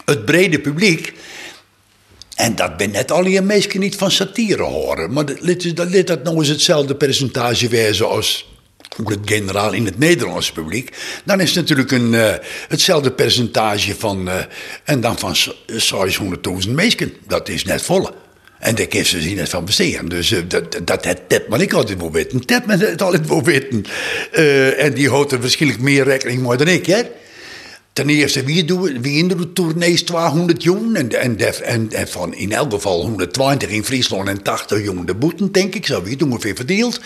het 0.06 0.26
brede 0.26 0.60
publiek. 0.60 1.14
En 2.36 2.56
dat 2.56 2.78
ben 2.78 2.92
net 2.92 3.12
al 3.12 3.24
die 3.24 3.42
mensen 3.42 3.80
niet 3.80 3.96
van 3.96 4.12
satire 4.12 4.64
horen. 4.64 5.14
Maar 5.14 5.26
dat 5.26 5.42
liet 5.42 5.76
dat, 5.76 6.08
dat 6.08 6.24
nou 6.24 6.38
eens 6.38 6.48
hetzelfde 6.48 6.96
percentage 6.96 7.68
wezen 7.68 8.10
als 8.10 8.52
het 9.06 9.20
generaal 9.26 9.74
in 9.74 9.86
het 9.86 10.00
Nederlandse 10.00 10.52
publiek. 10.52 10.96
Dan 11.26 11.40
is 11.40 11.48
het 11.48 11.56
natuurlijk 11.56 11.92
een, 11.92 12.14
eh, 12.14 12.34
hetzelfde 12.68 13.12
percentage 13.12 13.96
van. 13.96 14.30
eh, 14.30 14.36
en 14.84 15.02
dan 15.02 15.20
van 15.20 15.36
600.000 15.68 16.76
mensen. 16.76 17.14
Dat 17.28 17.50
is 17.50 17.64
net 17.64 17.82
volle. 17.82 18.14
En 18.60 18.76
daar 18.76 18.88
kun 18.88 19.06
ze 19.06 19.22
zich 19.22 19.36
net 19.36 19.50
van 19.50 19.66
besteden. 19.66 20.10
Dus 20.10 20.32
eh, 20.32 20.40
dat, 20.48 20.72
dat, 20.72 21.04
dat 21.04 21.20
Ted 21.28 21.48
maar 21.48 21.62
ik 21.62 21.74
altijd 21.74 21.98
wil 21.98 22.12
weten. 22.12 22.46
Ted 22.46 22.66
maar 22.66 22.80
het 22.80 23.02
altijd 23.02 23.28
wil 23.28 23.44
weten. 23.44 23.86
En 24.78 24.94
die 24.94 25.10
houdt 25.10 25.32
er 25.32 25.40
waarschijnlijk 25.40 25.82
meer 25.82 26.04
rekening 26.04 26.48
mee 26.48 26.58
dan 26.58 26.68
ik, 26.68 26.86
hè? 26.86 27.02
Ten 27.94 28.10
eerste, 28.10 28.44
wie, 28.44 28.66
doen, 28.66 29.02
wie 29.02 29.18
in 29.18 29.28
de 29.28 29.54
tournees 29.54 30.04
200 30.04 30.64
jongen 30.64 30.96
en, 30.96 31.40
en, 31.62 31.92
en, 31.92 32.08
van 32.08 32.34
in 32.34 32.52
elk 32.52 32.72
geval 32.72 33.02
120 33.02 33.70
in 33.70 33.84
Friesland 33.84 34.28
en 34.28 34.42
80 34.42 34.84
jongen 34.84 35.06
de 35.06 35.16
boeten, 35.16 35.52
denk 35.52 35.76
ik, 35.76 35.86
zo 35.86 36.04
wie 36.04 36.14
het 36.14 36.24
ongeveer 36.24 36.56
verdeeld. 36.56 37.00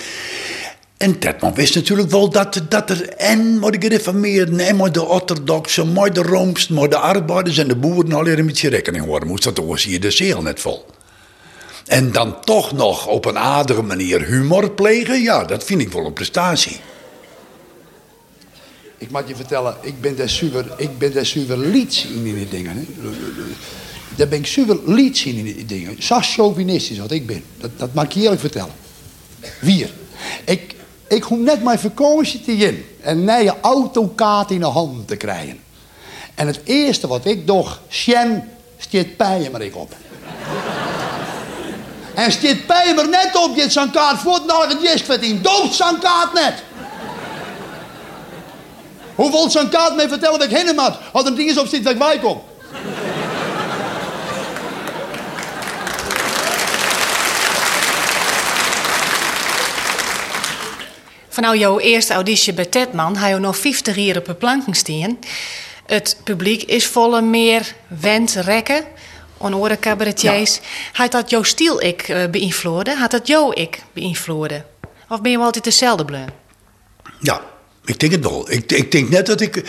En 0.97 1.19
Tetman 1.19 1.53
wist 1.53 1.75
natuurlijk 1.75 2.09
wel 2.09 2.29
dat, 2.29 2.61
dat 2.69 2.89
er 2.89 3.09
en 3.09 3.59
maar 3.59 3.71
de 3.71 3.81
gereformeerden, 3.81 4.59
en 4.59 4.75
maar 4.75 4.91
de 4.91 5.03
orthodoxen, 5.03 5.93
maar 5.93 6.13
de 6.13 6.21
roomsten, 6.21 6.75
maar 6.75 6.89
de 6.89 6.97
arbeiders 6.97 7.57
en 7.57 7.67
de 7.67 7.75
boeren 7.75 8.13
al 8.13 8.27
een 8.27 8.45
beetje 8.45 8.69
rekening 8.69 9.05
houden 9.05 9.27
moest. 9.27 9.43
Dat 9.43 9.57
was 9.57 9.83
hier 9.83 9.99
de 9.99 10.11
zeel 10.11 10.41
net 10.41 10.59
vol. 10.59 10.85
En 11.85 12.11
dan 12.11 12.41
toch 12.41 12.71
nog 12.71 13.07
op 13.07 13.25
een 13.25 13.37
aardige 13.37 13.81
manier 13.81 14.25
humor 14.25 14.71
plegen, 14.71 15.21
ja, 15.21 15.43
dat 15.43 15.63
vind 15.63 15.81
ik 15.81 15.91
wel 15.91 16.05
een 16.05 16.13
prestatie. 16.13 16.79
Ik 18.97 19.11
mag 19.11 19.27
je 19.27 19.35
vertellen, 19.35 19.75
ik 19.81 20.01
ben 20.01 20.15
daar 20.15 20.29
super, 20.29 20.65
ik 20.77 20.97
ben 20.97 21.13
daar 21.13 21.25
super 21.25 21.57
in 22.05 22.23
die 22.23 22.49
dingen. 22.49 22.87
Daar 24.15 24.27
ben 24.27 24.39
ik 24.39 24.47
super 24.47 24.79
lieds 24.85 25.25
in 25.25 25.43
die 25.43 25.65
dingen. 25.65 26.03
Zo 26.03 26.19
chauvinistisch 26.21 26.97
wat 26.97 27.11
ik 27.11 27.27
ben. 27.27 27.43
Dat, 27.57 27.69
dat 27.77 27.93
mag 27.93 28.03
ik 28.03 28.11
je 28.11 28.21
eerlijk 28.21 28.41
vertellen. 28.41 28.73
Wier. 29.59 29.89
Ik, 30.45 30.75
ik 31.07 31.23
hoef 31.23 31.39
net 31.39 31.63
mijn 31.63 31.79
vakantie 31.79 32.41
te 32.41 32.51
in. 32.51 32.85
En 33.01 33.23
je 33.43 33.53
autokaart 33.61 34.51
in 34.51 34.59
de 34.59 34.65
handen 34.65 35.05
te 35.05 35.15
krijgen. 35.15 35.59
En 36.35 36.47
het 36.47 36.59
eerste 36.63 37.07
wat 37.07 37.25
ik 37.25 37.47
doe, 37.47 37.65
Sjen, 37.89 38.49
stiet 38.77 39.17
pijen 39.17 39.51
maar 39.51 39.61
ik 39.61 39.75
op. 39.75 39.95
en 42.15 42.31
stiet 42.31 42.65
pijen 42.65 42.95
maar 42.95 43.09
net 43.09 43.35
op, 43.35 43.55
je 43.55 43.69
zo'n 43.69 43.91
kaart 43.91 44.19
voort 44.19 44.45
het 44.69 44.81
jist 44.81 45.05
verdient. 45.05 45.43
Dood 45.43 45.73
kaart 45.99 46.33
net. 46.33 46.63
Hoeveel 49.17 49.49
zo'n 49.49 49.69
kaart 49.69 49.95
mee 49.95 50.07
vertellen 50.07 50.39
dat 50.39 50.51
ik 50.51 50.57
heen 50.57 50.75
moet? 50.75 50.97
Als 51.11 51.23
er 51.23 51.29
een 51.29 51.35
ding 51.35 51.49
is 51.49 51.57
op 51.57 51.67
zit 51.67 51.83
dat 51.83 51.93
ik 51.93 51.99
bij 51.99 52.19
kom. 52.19 52.41
Van 61.27 61.43
nou 61.43 61.57
jouw 61.57 61.79
eerste 61.79 62.13
auditie 62.13 62.53
bij 62.53 62.65
Tedman, 62.65 63.17
hij 63.17 63.29
je 63.29 63.37
nog 63.37 63.57
50 63.57 63.95
jaar 63.95 64.17
op 64.17 64.25
de 64.25 64.33
planken 64.33 64.73
staan. 64.73 65.19
Het 65.85 66.17
publiek 66.23 66.63
is 66.63 66.87
volle 66.87 67.21
meer 67.21 67.73
wend 67.87 68.33
rekken. 68.33 68.83
Onore 69.37 69.79
cabaretiers. 69.79 70.59
Had 70.93 71.11
dat 71.11 71.29
jouw 71.29 71.43
stiel 71.43 71.81
ik 71.83 72.01
eh, 72.01 72.29
beïnvloeden? 72.29 72.97
Had 72.97 73.11
dat 73.11 73.27
jou 73.27 73.53
ik 73.53 73.83
beïnvloeden? 73.93 74.65
Of 75.09 75.21
ben 75.21 75.31
je 75.31 75.37
wel 75.37 75.45
altijd 75.45 75.63
dezelfde 75.63 76.05
bleu? 76.05 76.25
Ja, 77.19 77.41
ik 77.87 77.99
denk 77.99 78.11
het 78.11 78.23
wel. 78.23 78.51
Ik, 78.51 78.71
ik 78.71 78.91
denk 78.91 79.09
net 79.09 79.25
dat 79.25 79.41
ik. 79.41 79.63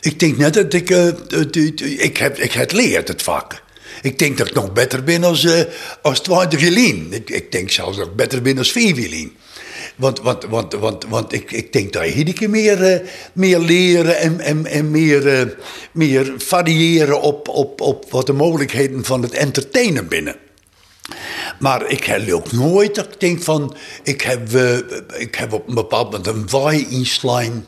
Ik 0.00 0.18
denk 0.18 0.36
net 0.36 0.54
dat 0.54 0.72
ik. 0.72 0.90
eh, 0.90 1.04
het- 1.28 1.56
ik, 1.98 2.16
heb, 2.16 2.38
ik 2.38 2.52
heb 2.52 2.72
leerd 2.72 3.08
het 3.08 3.22
vak. 3.22 3.62
Ik 4.02 4.18
denk 4.18 4.38
dat 4.38 4.46
ik 4.48 4.54
nog 4.54 4.72
beter 4.72 5.04
ben 5.04 5.24
als, 5.24 5.44
eh 5.44 5.60
als 6.02 6.20
20 6.20 6.60
violin. 6.60 7.06
Ik, 7.10 7.30
ik 7.30 7.52
denk 7.52 7.70
zelfs 7.70 7.98
ik 7.98 8.16
beter 8.16 8.42
ben 8.42 8.58
als 8.58 8.72
vier. 8.72 9.28
Want, 9.96 10.20
want, 10.20 10.44
want, 10.44 10.72
want, 10.72 11.04
want 11.08 11.32
ik, 11.32 11.52
ik 11.52 11.72
denk 11.72 11.92
dat 11.92 12.14
je 12.14 12.32
keer 12.32 12.50
meer, 12.50 12.82
eh, 12.82 13.00
meer 13.32 13.58
leren 13.58 14.18
en, 14.18 14.40
en, 14.40 14.66
en 14.66 14.90
meer, 14.90 15.28
eh, 15.28 15.46
meer 15.92 16.32
variëren 16.36 17.20
op, 17.20 17.48
op, 17.48 17.80
op 17.80 18.10
wat 18.10 18.26
de 18.26 18.32
mogelijkheden 18.32 19.04
van 19.04 19.22
het 19.22 19.32
entertainen 19.32 20.08
binnen. 20.08 20.36
Maar 21.58 21.86
ik 21.90 22.04
heb 22.04 22.32
ook 22.32 22.52
nooit 22.52 22.94
dat 22.94 23.06
ik 23.06 23.20
denk 23.20 23.42
van... 23.42 23.76
Ik 24.02 24.20
heb, 24.20 24.54
eh, 24.54 24.76
ik 25.20 25.34
heb 25.34 25.52
op 25.52 25.68
een 25.68 25.74
bepaald 25.74 26.10
moment 26.10 26.26
een 26.26 26.48
waai 26.48 26.86
inslaan. 26.88 27.66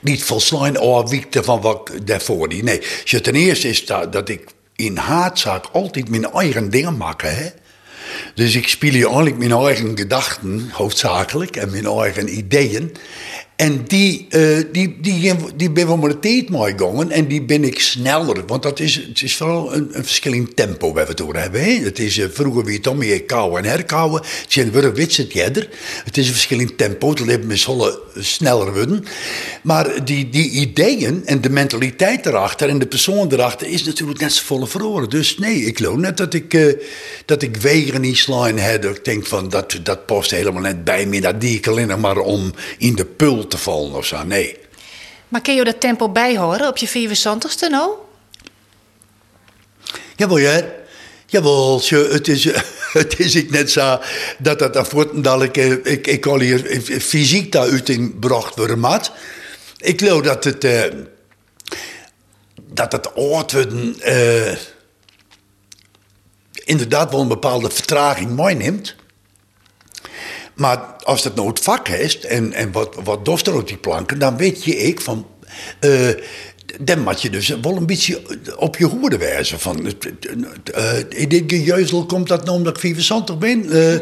Niet 0.00 0.24
volslaan 0.24 0.76
afwiekte 0.76 1.42
van 1.42 1.60
wat 1.60 1.90
ik 1.92 2.06
daarvoor 2.06 2.48
die. 2.48 2.62
Nee, 2.62 2.78
dus 2.78 3.22
ten 3.22 3.34
eerste 3.34 3.68
is 3.68 3.86
dat, 3.86 4.12
dat 4.12 4.28
ik 4.28 4.44
in 4.76 4.96
haatzaak 4.96 5.66
altijd 5.72 6.08
mijn 6.08 6.32
eigen 6.32 6.70
dingen 6.70 6.96
maak. 6.96 7.22
Hè? 7.22 7.48
Dus 8.34 8.54
ik 8.54 8.68
speel 8.68 8.92
eigenlijk 8.92 9.38
mijn 9.38 9.52
eigen 9.52 9.96
gedachten, 9.98 10.70
hoofdzakelijk, 10.72 11.56
en 11.56 11.70
mijn 11.70 11.86
eigen 11.86 12.36
ideeën. 12.36 12.96
En 13.62 13.84
die, 13.86 14.26
eh, 14.28 14.40
die, 14.72 14.96
die, 15.00 15.34
die 15.56 15.70
ben 15.70 16.00
met 16.00 16.10
de 16.10 16.18
tijd 16.18 16.48
meegegaan 16.48 17.10
en 17.10 17.26
die 17.26 17.42
ben 17.42 17.64
ik 17.64 17.80
sneller. 17.80 18.46
Want 18.46 18.62
dat 18.62 18.80
is, 18.80 18.94
het 18.94 19.22
is 19.22 19.36
vooral 19.36 19.74
een, 19.74 19.88
een 19.92 20.04
verschil 20.04 20.32
in 20.32 20.54
tempo 20.54 20.92
waar 20.92 21.04
we 21.04 21.10
het 21.10 21.22
over 21.22 21.40
hebben. 21.40 21.82
Het 21.82 21.98
is, 21.98 22.18
eh, 22.18 22.26
vroeger 22.32 22.64
wie 22.64 22.76
het 22.76 22.86
om 22.86 23.02
je 23.02 23.20
kouwen 23.20 23.62
en 23.62 23.70
herkouwen. 23.70 24.22
Het 24.22 24.54
het 26.04 26.16
is 26.16 26.26
een 26.26 26.32
verschil 26.32 26.60
in 26.60 26.76
tempo. 26.76 27.10
Het 27.10 27.20
leven 27.20 27.46
met 27.46 27.68
sneller 28.18 28.72
worden. 28.72 29.04
Maar 29.62 30.04
die, 30.04 30.28
die 30.28 30.50
ideeën 30.50 31.22
en 31.24 31.40
de 31.40 31.50
mentaliteit 31.50 32.26
erachter 32.26 32.68
en 32.68 32.78
de 32.78 32.86
persoon 32.86 33.32
erachter 33.32 33.66
is 33.66 33.84
natuurlijk 33.84 34.20
net 34.20 34.32
zo 34.32 34.42
volle 34.44 34.66
verloren. 34.66 35.10
Dus 35.10 35.38
nee, 35.38 35.64
ik 35.64 35.76
geloof 35.76 35.96
net 35.96 36.16
dat 36.16 36.34
ik, 36.34 36.54
eh, 36.54 36.74
dat 37.24 37.42
ik 37.42 37.56
wegen 37.56 38.00
niet 38.00 38.16
slaan 38.16 38.58
heb. 38.58 38.84
Ik 38.84 39.04
denk 39.04 39.26
van 39.26 39.48
dat, 39.48 39.78
dat 39.82 40.06
past 40.06 40.30
helemaal 40.30 40.62
net 40.62 40.84
bij 40.84 41.06
me. 41.06 41.20
Dat 41.20 41.40
die 41.40 41.56
ik 41.56 41.66
alleen 41.66 42.00
maar 42.00 42.18
om 42.18 42.52
in 42.78 42.94
de 42.94 43.04
pul 43.04 43.50
te 43.52 43.58
vallen 43.58 43.94
of 43.94 44.06
zo. 44.06 44.22
Nee. 44.22 44.56
Maar 45.28 45.40
kun 45.40 45.54
je 45.54 45.64
dat 45.64 45.80
tempo 45.80 46.08
bijhouden 46.08 46.68
op 46.68 46.76
je 46.76 46.88
74ste 46.88 47.70
nou? 47.70 47.90
Jawel, 50.16 50.38
ja. 50.38 50.64
Jawel, 51.26 51.82
het 51.90 52.28
is, 52.28 52.44
het 53.02 53.18
is 53.18 53.34
ik 53.34 53.50
net 53.50 53.70
zo 53.70 54.00
dat 54.38 54.58
dat 54.58 54.74
dat 55.14 55.42
ik, 55.42 55.56
eh, 55.56 55.70
ik, 55.70 56.06
ik 56.06 56.26
al 56.26 56.40
hier 56.40 56.80
fysiek 57.00 57.52
daaruit 57.52 57.88
in 57.88 58.18
bracht 58.18 58.56
worden 58.56 58.78
mat. 58.78 59.12
Ik 59.76 60.00
geloof 60.00 60.22
dat 60.22 60.44
het, 60.44 60.64
eh, 60.64 60.82
dat 62.62 62.92
het 62.92 63.08
worden, 63.14 64.00
eh, 64.00 64.56
inderdaad 66.64 67.10
wel 67.10 67.20
een 67.20 67.28
bepaalde 67.28 67.70
vertraging 67.70 68.36
meeneemt. 68.36 68.94
Maar 70.62 70.78
als 71.02 71.22
dat 71.22 71.34
nou 71.34 71.48
het 71.48 71.60
vak 71.60 71.88
is 71.88 72.20
en, 72.20 72.52
en 72.52 72.72
wat, 72.72 72.96
wat 73.04 73.24
doft 73.24 73.46
er 73.46 73.54
op 73.54 73.68
die 73.68 73.76
planken, 73.76 74.18
dan 74.18 74.36
weet 74.36 74.64
je 74.64 74.76
ik 74.76 75.00
van. 75.00 75.26
eh, 75.80 76.08
dan 76.80 77.00
moet 77.00 77.22
je 77.22 77.30
dus 77.30 77.48
wel 77.48 77.76
een 77.76 77.86
beetje 77.86 78.22
op 78.56 78.76
je 78.76 78.84
hoede 78.84 79.18
wijzen. 79.18 79.60
Van, 79.60 79.92
eh, 80.72 80.98
in 81.08 81.28
dit 81.28 81.42
gejeuzel 81.46 82.06
komt 82.06 82.28
dat 82.28 82.44
nou 82.44 82.56
omdat 82.56 82.74
ik 82.74 82.80
75 82.80 83.38
ben? 83.38 83.70
Eh, 83.70 83.98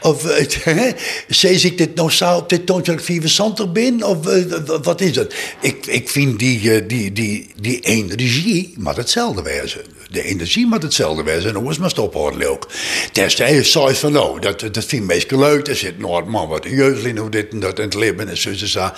of 0.00 0.24
uh, 0.66 0.92
zeg 1.28 1.64
ik 1.64 1.78
dit 1.78 1.94
nou 1.94 2.10
zo 2.10 2.36
op 2.36 2.48
dit 2.48 2.66
toontje 2.66 2.92
dat 2.92 3.00
ik 3.00 3.06
75 3.06 3.72
ben? 3.72 4.02
Of 4.02 4.26
eh, 4.26 4.42
wat 4.82 5.00
is 5.00 5.12
dat? 5.12 5.34
Ik, 5.60 5.86
ik 5.86 6.08
vind 6.08 6.38
die, 6.38 6.72
eh, 6.74 6.88
die, 6.88 7.12
die, 7.12 7.50
die 7.60 7.80
energie 7.80 8.74
maar 8.78 8.96
hetzelfde 8.96 9.42
wijzen. 9.42 9.80
De 10.12 10.22
energie 10.22 10.66
moet 10.66 10.82
hetzelfde 10.82 11.22
wijzen. 11.22 11.50
En 11.50 11.56
hoe 11.56 11.70
is 11.70 11.78
maar 11.78 11.90
stophouden 11.90 12.50
ook. 12.50 12.68
Destijds 13.12 13.72
zei 13.72 13.94
van 13.94 14.12
nou, 14.12 14.40
dat, 14.40 14.60
dat 14.60 14.84
vind 14.84 14.92
ik 14.92 15.02
meest 15.02 15.30
leuk. 15.30 15.68
Er 15.68 15.76
zit 15.76 15.98
nog 15.98 16.24
man 16.26 16.48
wat 16.48 16.64
jeuzel 16.64 17.06
in 17.06 17.16
hoe 17.16 17.30
dit 17.30 17.52
en 17.52 17.60
dat 17.60 17.78
en 17.78 17.84
het 17.84 17.94
leven 17.94 18.28
en 18.28 18.36
zo 18.36 18.48
en 18.48 18.68
zo. 18.68 18.90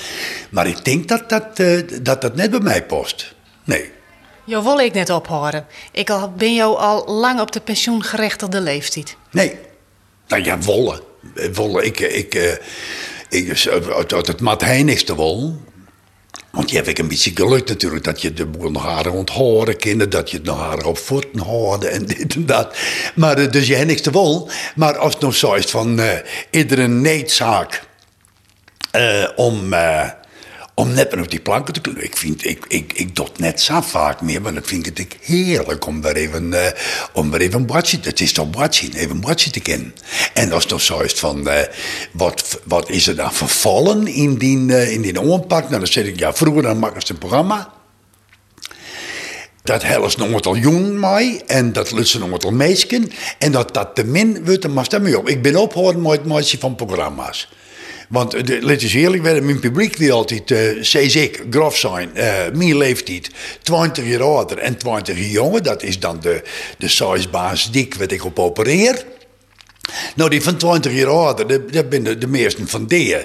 Maar 0.50 0.66
ik 0.66 0.84
denk 0.84 1.08
dat 1.08 1.28
dat, 1.28 1.58
eh, 1.58 1.80
dat 2.02 2.20
dat 2.20 2.34
net 2.34 2.50
bij 2.50 2.60
mij 2.60 2.84
past. 2.84 3.34
Nee. 3.64 3.90
Jou 4.44 4.64
wil 4.64 4.78
ik 4.78 4.92
net 4.92 5.10
ophouden. 5.10 5.66
Ik 5.92 6.10
al, 6.10 6.32
ben 6.32 6.54
jou 6.54 6.76
al 6.78 7.06
lang 7.06 7.40
op 7.40 7.52
de 7.52 7.60
pensioengerechtigde 7.60 8.60
leeftijd. 8.60 9.16
Nee. 9.30 9.58
Nou 10.28 10.44
ja, 10.44 10.58
wollen. 10.58 11.00
Eh, 11.34 11.48
Wollen. 11.54 11.84
Ik, 11.84 12.00
eh, 12.00 12.16
ik, 12.16 12.34
eh, 12.34 12.52
ik, 13.28 13.66
uit, 13.68 14.12
uit 14.12 14.26
het 14.26 14.40
mat 14.40 14.64
heen 14.64 14.88
is 14.88 15.04
de 15.04 15.14
wol. 15.14 15.56
Want 16.54 16.70
je 16.70 16.76
hebt 16.76 16.98
een 16.98 17.08
beetje 17.08 17.30
geluk 17.34 17.68
natuurlijk 17.68 18.04
dat 18.04 18.22
je 18.22 18.32
de 18.32 18.46
boel 18.46 18.70
nog 18.70 18.86
aardig 18.86 19.12
onthouden 19.12 19.76
kinderen, 19.76 20.10
dat 20.10 20.30
je 20.30 20.36
het 20.36 20.46
nog 20.46 20.60
aardig 20.60 20.86
op 20.86 20.98
voeten 20.98 21.40
houden 21.40 21.90
en 21.90 22.06
dit 22.16 22.34
en 22.34 22.46
dat. 22.46 22.76
Maar 23.14 23.38
eh, 23.38 23.50
dus 23.50 23.66
je 23.66 23.74
hebt 23.74 23.86
niks 23.86 24.00
te 24.00 24.10
wol. 24.10 24.48
Maar 24.74 24.98
als 24.98 25.12
het 25.12 25.22
nog 25.22 25.34
zo 25.34 25.52
is 25.52 25.64
van 25.64 26.00
uh, 26.00 26.12
iedere 26.50 26.88
needzaak 26.88 27.82
uh, 28.96 29.28
om, 29.36 29.72
uh, 29.72 30.08
om 30.74 30.92
net 30.92 31.10
maar 31.10 31.22
op 31.22 31.30
die 31.30 31.40
planken 31.40 31.74
te 31.74 31.80
kunnen. 31.80 32.04
Ik, 32.04 32.16
vind, 32.16 32.44
ik, 32.44 32.64
ik, 32.68 32.92
ik 32.92 33.16
doe 33.16 33.26
het 33.26 33.38
net 33.38 33.60
zo 33.60 33.80
vaak 33.80 34.20
meer, 34.20 34.42
maar 34.42 34.54
dan 34.54 34.62
vind 34.64 34.86
ik 34.86 34.98
het 34.98 35.16
heerlijk 35.20 35.86
om 35.86 36.00
daar 36.00 36.14
even, 36.14 36.52
uh, 36.52 36.66
om 37.12 37.30
daar 37.30 37.40
even 37.40 37.66
het 38.02 38.20
is 38.20 38.32
toch 38.32 38.48
watje, 38.50 38.98
even 38.98 39.20
watje 39.20 39.50
te 39.50 39.60
kennen. 39.60 39.94
En 40.34 40.52
als 40.52 40.66
nog 40.66 40.80
zo 40.80 41.00
is 41.00 41.12
van, 41.12 41.48
wat, 42.12 42.60
wat 42.64 42.90
is 42.90 43.06
er 43.06 43.16
dan 43.16 43.32
vervallen 43.32 44.06
in 44.06 44.34
die, 44.34 44.66
in 44.90 45.02
die? 45.02 45.12
Nou, 45.12 45.68
dan 45.68 45.86
zeg 45.86 46.04
ik, 46.04 46.18
ja, 46.18 46.34
vroeger 46.34 46.62
dan 46.62 46.78
maakte 46.78 47.06
ze 47.06 47.12
een 47.12 47.18
programma. 47.18 47.72
Dat 49.62 49.82
helst 49.82 50.18
nog 50.18 50.30
wat 50.30 50.46
al 50.46 50.56
jong 50.56 50.98
mij 50.98 51.42
en 51.46 51.72
dat 51.72 51.92
lukt 51.92 52.08
ze 52.08 52.18
nog 52.18 52.30
wat 52.30 52.44
al 52.44 52.52
meisken. 52.52 53.10
En 53.38 53.52
dat 53.52 53.74
dat 53.74 53.94
te 53.94 54.04
min 54.04 54.44
wordt, 54.44 54.62
dan 54.62 54.72
mag 54.72 54.86
dat 54.86 55.14
op. 55.14 55.28
Ik 55.28 55.42
ben 55.42 55.56
opgehouden 55.56 56.02
met 56.02 56.12
het 56.12 56.24
maatje 56.24 56.58
van 56.58 56.74
programma's. 56.74 57.48
Want 58.14 58.32
let 58.62 58.82
eens 58.82 58.94
eerlijk 58.94 59.22
werden, 59.22 59.44
mijn 59.44 59.60
publiek 59.60 59.96
die 59.96 60.12
altijd, 60.12 60.50
uh, 60.50 60.58
zei 60.80 61.06
ik, 61.06 61.42
grof 61.50 61.76
zijn, 61.76 62.10
uh, 62.14 62.34
mijn 62.52 62.76
leeftijd, 62.76 63.30
20 63.62 64.06
jaar 64.06 64.22
ouder 64.22 64.58
en 64.58 64.76
20 64.76 65.18
jaar 65.18 65.28
jonger. 65.28 65.62
Dat 65.62 65.82
is 65.82 66.00
dan 66.00 66.20
de, 66.20 66.42
de 66.78 66.88
sizebaas 66.88 67.70
dik 67.70 67.94
wat 67.94 68.10
ik 68.10 68.24
op 68.24 68.38
opereer. 68.38 69.04
Nou, 70.16 70.30
die 70.30 70.42
van 70.42 70.56
20 70.56 70.92
jaar 70.92 71.08
ouder, 71.08 71.46
dat, 71.46 71.84
zijn 71.90 72.04
de, 72.04 72.18
de 72.18 72.26
meesten 72.26 72.68
van 72.68 72.86
die. 72.86 73.16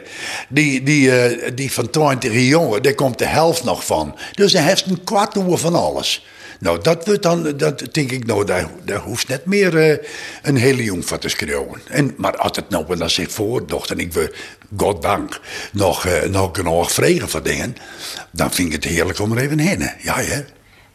Die, 0.50 0.84
die, 0.84 1.08
uh, 1.08 1.50
die 1.56 1.72
van 1.72 1.90
20 1.90 2.32
jaar 2.32 2.42
jonger, 2.42 2.82
daar 2.82 2.96
komt 2.96 3.18
de 3.18 3.26
helft 3.26 3.64
nog 3.64 3.86
van. 3.86 4.16
Dus 4.34 4.54
hij 4.54 4.64
heeft 4.64 4.86
een 4.86 5.04
kwart 5.04 5.36
uur 5.36 5.58
van 5.58 5.76
alles. 5.76 6.26
Nou, 6.60 6.82
dat 6.82 7.06
wordt 7.06 7.24
dan, 7.24 7.58
dat 7.58 7.84
denk 7.92 8.12
ik, 8.12 8.26
nou, 8.26 8.46
daar, 8.46 8.70
daar 8.86 9.00
hoeft 9.00 9.28
net 9.28 9.46
meer 9.46 9.74
uh, 9.74 9.98
een 10.42 10.56
hele 10.56 10.84
jong 10.84 11.06
van 11.06 11.20
te 11.20 11.30
schreeuwen. 11.30 11.82
En, 11.88 12.14
maar 12.18 12.38
als 12.38 12.56
het 12.56 12.70
nou 12.70 12.86
wel 12.88 13.10
zich 13.10 13.32
voordocht 13.32 13.92
en 13.92 14.00
ik 14.00 14.14
wil, 14.14 14.28
goddank, 14.78 15.40
nog, 15.72 16.06
uh, 16.06 16.24
nog 16.24 16.50
genoeg 16.54 16.92
vregen 16.92 17.30
van 17.30 17.44
dingen, 17.44 17.76
dan 18.32 18.52
vind 18.52 18.68
ik 18.68 18.74
het 18.74 18.92
heerlijk 18.92 19.20
om 19.20 19.32
er 19.32 19.44
even 19.44 19.60
heen. 19.60 19.90
Ja, 20.02 20.16
hè. 20.22 20.44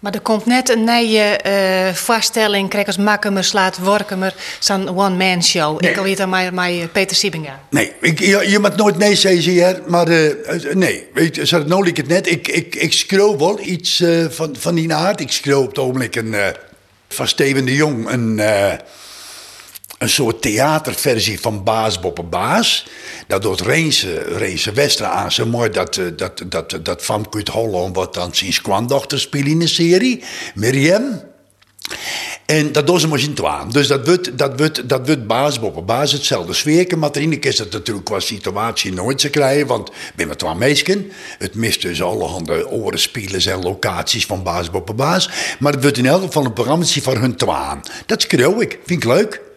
Maar 0.04 0.14
er 0.14 0.20
komt 0.20 0.46
net 0.46 0.68
een 0.68 0.84
nieuwe 0.84 1.40
uh, 1.46 1.94
vaststelling, 1.94 2.68
krijg 2.68 2.87
als 2.87 2.96
Makkemer 2.96 3.44
slaat 3.44 3.78
Workemer, 3.78 4.34
zo'n 4.58 4.88
one-man 4.88 5.44
show. 5.44 5.80
Nee. 5.80 5.90
Ik 5.90 5.96
alweer 5.96 6.16
dan 6.16 6.28
maar, 6.28 6.54
maar 6.54 6.70
Peter 6.92 7.16
Siebinga. 7.16 7.61
Nee, 7.70 7.92
ik, 8.00 8.18
je, 8.18 8.50
je 8.50 8.58
moet 8.58 8.76
nooit 8.76 8.96
nee 8.99 9.14
zeggen 9.14 9.52
hier, 9.52 9.82
maar 9.87 10.08
uh, 10.08 10.32
nee, 10.73 11.06
weet 11.14 11.49
je, 11.49 11.64
nou 11.66 11.84
liep 11.84 11.96
het 11.96 12.08
net. 12.08 12.30
Ik, 12.30 12.49
ik, 12.49 12.75
ik 12.75 12.92
schreeuw 12.92 13.38
wel 13.38 13.61
iets 13.61 14.00
uh, 14.00 14.26
van, 14.28 14.56
van 14.58 14.75
die 14.75 14.94
aard. 14.94 15.20
Ik 15.20 15.32
schreeuw 15.32 15.62
op 15.62 15.68
het 15.68 15.78
ogenblik 15.78 16.16
een, 16.16 16.34
van 17.08 17.28
Steven 17.28 17.64
de 17.64 17.75
Jong 17.75 18.11
een 18.11 18.40
een 20.04 20.11
soort 20.11 20.42
theaterversie 20.42 21.40
van 21.40 21.64
Baas 21.64 22.00
Boppe 22.00 22.23
Baas. 22.23 22.87
Dat 23.26 23.42
doet 23.42 23.61
Reense, 23.61 24.18
Reense 24.18 24.73
Westra 24.73 25.08
aan 25.08 25.32
zo 25.32 25.46
mooi 25.46 25.70
dat, 25.70 26.00
dat, 26.16 26.42
dat, 26.46 26.78
dat 26.82 27.04
Van 27.04 27.28
Kut 27.28 27.49
Holland 27.49 27.96
wat 27.96 28.14
dan 28.14 28.34
zijn 28.34 28.52
skwandochter 28.52 29.20
spelen 29.20 29.46
in 29.46 29.58
de 29.58 29.66
serie. 29.66 30.23
Miriam. 30.54 31.23
En 32.46 32.73
dat 32.73 32.87
doen 32.87 33.00
ze 33.00 33.08
maar 33.08 33.20
in 33.20 33.34
twaalf. 33.34 33.73
Dus 33.73 33.87
dat 33.87 34.06
wordt, 34.06 34.38
dat 34.38 34.58
wordt, 34.58 34.88
dat 34.88 35.06
wordt 35.06 35.26
baas 35.26 35.58
op 35.58 35.87
baas 35.87 36.12
hetzelfde 36.12 36.52
sfeerke. 36.52 36.96
Maar 36.96 37.11
erin 37.12 37.40
is 37.40 37.58
het 37.58 37.73
natuurlijk 37.73 38.06
qua 38.06 38.20
situatie 38.20 38.92
nooit 38.92 39.18
te 39.18 39.28
krijgen. 39.28 39.66
Want 39.66 39.90
ben 40.14 40.28
met 40.28 40.38
twee 40.38 40.54
meisjes. 40.54 40.96
Het 41.38 41.54
mist 41.54 41.82
dus 41.82 42.02
allerhande 42.02 42.68
oren, 42.68 42.99
spelers 42.99 43.46
en 43.46 43.62
locaties 43.62 44.26
van 44.26 44.42
baas 44.42 44.70
op 44.70 44.92
baas. 44.96 45.30
Maar 45.58 45.73
het 45.73 45.82
wordt 45.82 45.99
in 45.99 46.06
elk 46.06 46.23
geval 46.23 46.44
een 46.44 46.52
programma 46.52 46.84
van 46.84 47.16
hun 47.16 47.37
twaalf. 47.37 47.80
Dat 48.06 48.23
schreeuw 48.23 48.61
ik. 48.61 48.78
Vind 48.84 49.04
ik 49.04 49.08
leuk. 49.08 49.52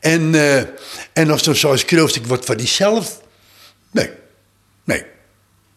En, 0.00 0.34
uh, 0.34 0.56
en 1.12 1.30
als 1.30 1.46
er 1.46 1.56
zoals 1.56 1.82
geloof 1.82 2.16
ik 2.16 2.26
wat 2.26 2.44
van 2.44 2.56
diezelf. 2.56 3.20
Nee, 3.90 4.10
nee. 4.84 5.04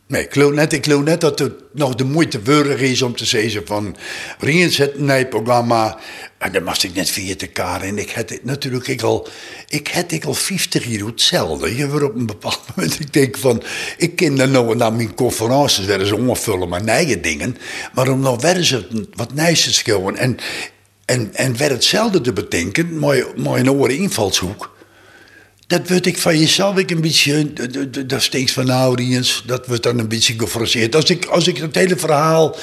Nee, 0.07 0.23
ik 0.23 0.31
geloof 0.31 0.51
net, 0.51 0.73
ik 0.73 0.85
net 0.85 1.21
dat 1.21 1.39
het 1.39 1.53
nog 1.73 1.95
de 1.95 2.03
moeite 2.03 2.41
waardig 2.41 2.79
is 2.79 3.01
om 3.01 3.15
te 3.15 3.25
zeggen 3.25 3.65
van... 3.65 3.95
Riens 4.39 4.77
het 4.77 4.93
een 4.97 5.27
programma 5.29 5.99
en 6.37 6.51
dan 6.51 6.63
was 6.63 6.83
ik 6.83 6.93
net 6.93 7.09
via 7.09 7.35
karen. 7.47 7.87
En 7.87 7.97
ik 7.97 8.11
had 8.11 8.39
natuurlijk 8.43 8.87
ik 8.87 9.01
al, 9.01 9.27
ik 9.67 9.87
had 9.87 10.11
ik 10.11 10.25
al 10.25 10.33
50 10.33 10.85
jaar 10.85 11.05
hetzelfde. 11.05 11.75
Je 11.75 11.89
wordt 11.89 12.05
op 12.05 12.15
een 12.15 12.25
bepaald 12.25 12.59
moment, 12.75 12.99
ik 12.99 13.13
denk 13.13 13.37
van, 13.37 13.63
ik 13.97 14.15
ken 14.15 14.35
dan 14.35 14.51
nou 14.51 14.75
naar 14.75 14.93
mijn 14.93 15.15
conferences 15.15 15.85
werden 15.85 16.07
ze 16.07 16.15
omvullen 16.15 16.69
met 16.69 16.85
eigen 16.85 17.21
dingen. 17.21 17.57
Maar 17.93 18.09
om 18.09 18.19
nou 18.19 18.37
werden 18.39 18.65
wat 19.13 19.33
nijs 19.33 19.63
te. 19.63 20.17
En 20.17 20.37
en, 21.05 21.33
en 21.33 21.57
werd 21.57 21.71
hetzelfde 21.71 22.21
te 22.21 22.33
bedenken, 22.33 22.97
mooi, 22.97 23.25
mooi 23.35 23.61
een 23.61 23.71
oren 23.71 23.97
invalshoek. 23.97 24.71
Dat 25.71 25.89
wordt 25.89 26.05
ik 26.05 26.17
van 26.17 26.39
jezelf 26.39 26.77
ik 26.77 26.91
een 26.91 27.01
beetje, 27.01 27.53
dat 28.05 28.21
steeds 28.21 28.51
van 28.51 28.65
nou, 28.65 29.21
dat 29.45 29.67
wordt 29.67 29.83
dan 29.83 29.99
een 29.99 30.07
beetje 30.07 30.33
gefrustreerd. 30.37 30.95
Als 30.95 31.09
ik, 31.09 31.25
als 31.25 31.47
ik 31.47 31.57
het 31.57 31.75
hele 31.75 31.95
verhaal 31.97 32.55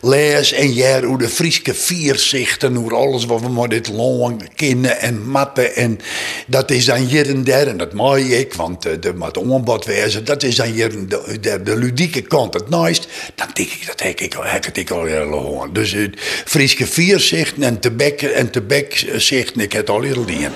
lees 0.00 0.52
en 0.52 0.72
jij 0.72 1.02
hoe 1.02 1.18
de 1.18 1.28
Frieske 1.28 1.74
vierzichten, 1.74 2.74
hoe 2.74 2.92
alles 2.92 3.24
wat 3.24 3.40
we 3.40 3.48
maar 3.48 3.68
dit 3.68 3.88
lang 3.88 4.48
kennen 4.54 5.00
en 5.00 5.28
matten 5.28 5.74
en 5.74 5.98
dat 6.46 6.70
is 6.70 6.84
dan 6.84 7.06
hier 7.06 7.28
en 7.28 7.44
daar 7.44 7.66
en 7.66 7.76
dat 7.76 7.92
mooi 7.92 8.34
ik, 8.34 8.54
want 8.54 8.82
de 8.82 9.12
met 9.14 9.36
onbod 9.36 9.84
wezen, 9.84 10.24
dat 10.24 10.42
is 10.42 10.56
dan 10.56 10.66
hier 10.66 11.08
de, 11.08 11.38
de, 11.40 11.62
de, 11.62 11.76
ludieke 11.76 12.20
kant 12.20 12.54
het 12.54 12.68
naast. 12.68 13.08
Dan 13.34 13.48
denk 13.52 13.68
ik, 13.68 13.86
dat 13.86 14.02
heb 14.02 14.20
ik, 14.20 14.36
heb 14.40 14.76
ik 14.76 14.90
al 14.90 15.04
heel. 15.04 15.66
Dus 15.72 15.92
uh, 15.92 16.08
Frieske 16.44 16.86
vierzichten 16.86 17.62
en 17.62 17.80
tebek 17.80 18.22
en 18.22 18.50
tebekzichten, 18.50 19.60
ik 19.60 19.72
heb 19.72 19.90
al 19.90 20.02
heel 20.02 20.24
dingen. 20.24 20.52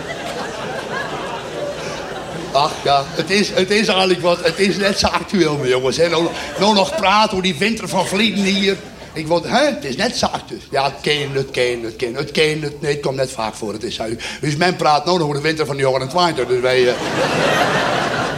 Ach 2.53 2.73
ja, 2.85 3.05
het 3.09 3.31
is, 3.31 3.51
het 3.51 3.71
is 3.71 3.87
eigenlijk 3.89 4.21
wat. 4.21 4.45
Het 4.45 4.59
is 4.59 4.77
net 4.77 4.99
zo 4.99 5.07
actueel, 5.07 5.57
mijn 5.57 5.69
jongens. 5.69 5.97
Hè. 5.97 6.09
Nou, 6.09 6.27
nou 6.59 6.75
nog 6.75 6.97
praten 6.97 7.31
over 7.31 7.43
die 7.43 7.59
winter 7.59 7.89
van 7.89 8.07
Vliegen 8.07 8.43
hier. 8.43 8.77
Ik 9.13 9.27
word, 9.27 9.45
hè, 9.45 9.65
het 9.65 9.85
is 9.85 9.97
net 9.97 10.17
zo 10.17 10.27
actueel. 10.27 10.61
Ja, 10.71 10.85
het 10.85 10.95
ken, 11.03 11.33
het 11.33 11.51
ken, 11.51 11.83
het 11.83 11.97
ken, 11.97 12.15
het 12.15 12.31
ken, 12.31 12.63
het, 12.63 12.81
nee, 12.81 12.93
het 12.93 13.01
komt 13.01 13.17
net 13.17 13.31
vaak 13.31 13.55
voor. 13.55 13.73
Het 13.73 13.83
is, 13.83 14.01
dus 14.41 14.57
men 14.57 14.77
praat 14.77 15.05
nou 15.05 15.19
nog 15.19 15.27
over 15.27 15.41
de 15.41 15.47
winter 15.47 15.67
van 15.67 15.77
de 15.77 15.83
jaren 15.83 16.09
20. 16.09 16.47
Dus 16.47 16.61
wij, 16.61 16.81
uh, 16.81 16.93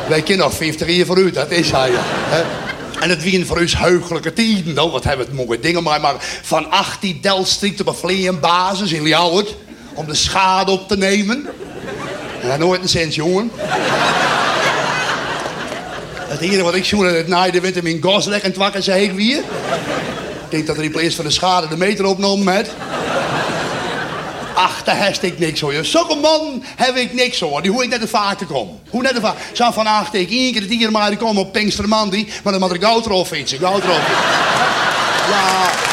wij 0.09 0.23
kennen 0.23 0.47
nog 0.47 0.55
50 0.55 0.89
jaar 0.89 1.07
vooruit, 1.07 1.35
dat 1.35 1.51
is 1.51 1.71
hij. 1.71 1.91
En 3.01 3.11
het 3.11 3.23
wien 3.23 3.47
voor 3.47 3.59
ons 3.59 3.79
heugelijke 3.79 4.33
tijden. 4.33 4.75
Nou, 4.75 4.91
wat 4.91 5.05
hebben 5.05 5.27
we 5.27 5.33
het 5.33 5.47
mooie 5.47 5.61
dingen 5.61 5.83
maar. 5.83 6.01
Maar 6.01 6.15
van 6.43 6.71
18 6.71 7.19
Delstrikt 7.21 7.81
op 7.81 7.99
een 8.03 8.41
basis 8.41 8.93
in 8.93 9.03
Ljouwert. 9.03 9.55
Om 9.95 10.07
de 10.07 10.15
schade 10.15 10.71
op 10.71 10.89
te 10.89 10.97
nemen. 10.97 11.47
Ja, 12.43 12.57
nooit 12.57 12.83
een 12.83 12.89
cent, 12.89 13.15
jongen. 13.15 13.51
Het 16.29 16.41
enige 16.41 16.63
wat 16.63 16.75
ik 16.75 16.85
zoen 16.85 17.05
het 17.05 17.29
naaide 17.29 17.61
werd 17.61 17.75
hem 17.75 17.87
in 17.87 18.03
Gosleg 18.03 18.41
en 18.41 18.53
twakken 18.53 18.83
zei 18.83 19.05
ik 19.05 19.13
weer. 19.13 19.39
Ik 19.39 20.49
denk 20.49 20.67
dat 20.67 20.77
er 20.77 20.83
die 20.83 21.01
eerst 21.01 21.17
van 21.17 21.25
de 21.25 21.31
schade 21.31 21.69
de 21.69 21.77
meter 21.77 22.05
opnomen 22.05 22.45
met. 22.45 22.71
Ach, 24.55 24.85
daar 24.85 25.05
heb 25.05 25.17
ik 25.17 25.39
niks 25.39 25.61
hoor. 25.61 25.85
Zulke 25.85 26.15
man 26.15 26.65
heb 26.77 26.97
ik 26.97 27.13
niks 27.13 27.41
hoor. 27.41 27.63
Die 27.63 27.71
hoe 27.71 27.83
ik 27.83 27.89
net 27.89 28.01
de 28.01 28.09
vaak 28.09 28.39
te 28.39 28.45
komen. 28.45 28.81
Hoe 28.89 29.03
net 29.03 29.15
de 29.15 29.21
vaak. 29.21 29.37
Zo 29.53 29.71
vandaag 29.71 30.13
ik 30.13 30.31
één 30.31 30.53
keer 30.53 30.61
de 30.61 30.67
dier 30.67 30.91
maar 30.91 31.17
komen 31.17 31.43
op 31.43 31.53
Pinkstermandi. 31.53 32.29
Maar 32.43 32.53
dan 32.53 32.63
moet 32.63 32.75
ik 32.75 32.83
gauw 32.83 33.01
erop 33.01 33.27
fietsen. 33.27 33.59
Gauw 33.59 33.81
erop 33.81 34.01
Ja. 35.29 35.92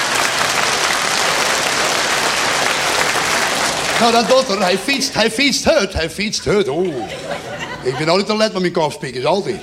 Nou, 3.99 4.11
dat 4.11 4.27
doet 4.27 4.49
er. 4.49 4.61
Hij 4.61 4.77
fietst, 4.77 5.13
hij 5.13 5.31
fietst 5.31 5.63
het. 5.63 5.93
Hij 5.93 6.09
fietst 6.09 6.45
het. 6.45 6.67
Oeh. 6.67 6.95
Ik 7.83 7.97
ben 7.97 8.09
altijd 8.09 8.27
te 8.27 8.35
let 8.35 8.53
met 8.53 8.61
mijn 8.61 8.73
kopspiekers, 8.73 9.25
altijd. 9.25 9.61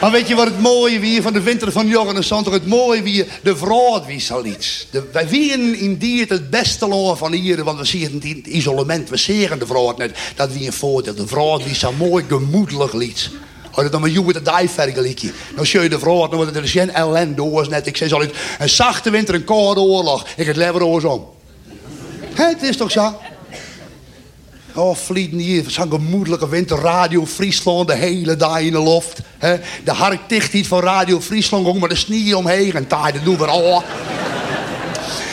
Maar 0.00 0.10
weet 0.10 0.28
je 0.28 0.34
wat 0.34 0.46
het 0.46 0.60
mooie 0.60 0.98
wie 0.98 1.22
van 1.22 1.32
de 1.32 1.40
winter 1.40 1.72
van 1.72 1.86
Jochen 1.86 2.16
en 2.16 2.24
Santor? 2.24 2.52
Het 2.52 2.66
mooie 2.66 3.02
wie 3.02 3.24
de 3.42 3.56
vrouw 3.56 4.04
wie 4.06 4.20
zal 4.20 4.44
iets. 4.44 4.86
De, 4.90 5.08
wij 5.12 5.26
in 5.78 5.96
die 5.96 6.24
het 6.28 6.50
beste 6.50 6.88
loon 6.88 7.16
van 7.16 7.32
hier, 7.32 7.64
want 7.64 7.78
we 7.78 7.84
zien 7.84 8.14
het 8.14 8.24
in 8.24 8.36
het 8.36 8.46
isolement. 8.46 9.08
We 9.08 9.16
zeggen 9.16 9.58
de 9.58 9.66
vrouw 9.66 9.94
net 9.96 10.18
dat 10.36 10.52
wie 10.52 10.66
een 10.66 10.72
voordeel. 10.72 11.14
De 11.14 11.26
vrouw 11.26 11.58
wie 11.58 11.74
zo 11.74 11.92
mooi 11.92 12.24
gemoedelijk 12.28 12.92
lied. 13.76 13.82
Als 13.82 13.90
dan 13.90 14.00
met 14.00 14.24
met 14.24 14.34
de 14.34 14.42
dijvergelijkje. 14.42 15.32
Dan 15.56 15.66
zie 15.66 15.80
je 15.80 15.88
de 15.88 15.98
vrouw, 15.98 16.28
wordt 16.28 16.56
er 16.56 16.68
geen 16.68 16.90
ellende 16.90 17.50
was 17.50 17.68
net. 17.68 17.86
Ik 17.86 17.96
zei 17.96 18.12
altijd, 18.12 18.34
een 18.58 18.68
zachte 18.68 19.10
winter, 19.10 19.34
een 19.34 19.44
koude 19.44 19.80
oorlog. 19.80 20.26
Ik 20.36 20.46
het 20.46 20.56
lever 20.56 20.84
oors 20.84 21.04
om. 21.04 21.26
Het 22.34 22.62
is 22.62 22.76
toch 22.76 22.90
zo? 22.90 23.14
Oh, 24.74 24.96
vliegen 24.96 25.38
hier, 25.38 25.64
zo'n 25.66 25.90
gemoedelijke 25.90 26.48
winter. 26.48 26.78
Radio 26.78 27.26
Friesland 27.26 27.88
de 27.88 27.94
hele 27.94 28.36
dag 28.36 28.60
in 28.60 28.72
de 28.72 28.78
loft. 28.78 29.20
He? 29.38 29.56
De 29.84 29.92
harktichtheid 29.92 30.66
van 30.66 30.80
Radio 30.80 31.20
Friesland, 31.20 31.66
ook 31.66 31.78
maar 31.78 31.88
de 31.88 31.94
sneeuw 31.94 32.36
omheen. 32.36 32.72
En 32.72 32.84
daar, 32.88 33.12
dat 33.12 33.24
doen 33.24 33.36
we 33.36 33.46
al. 33.46 33.82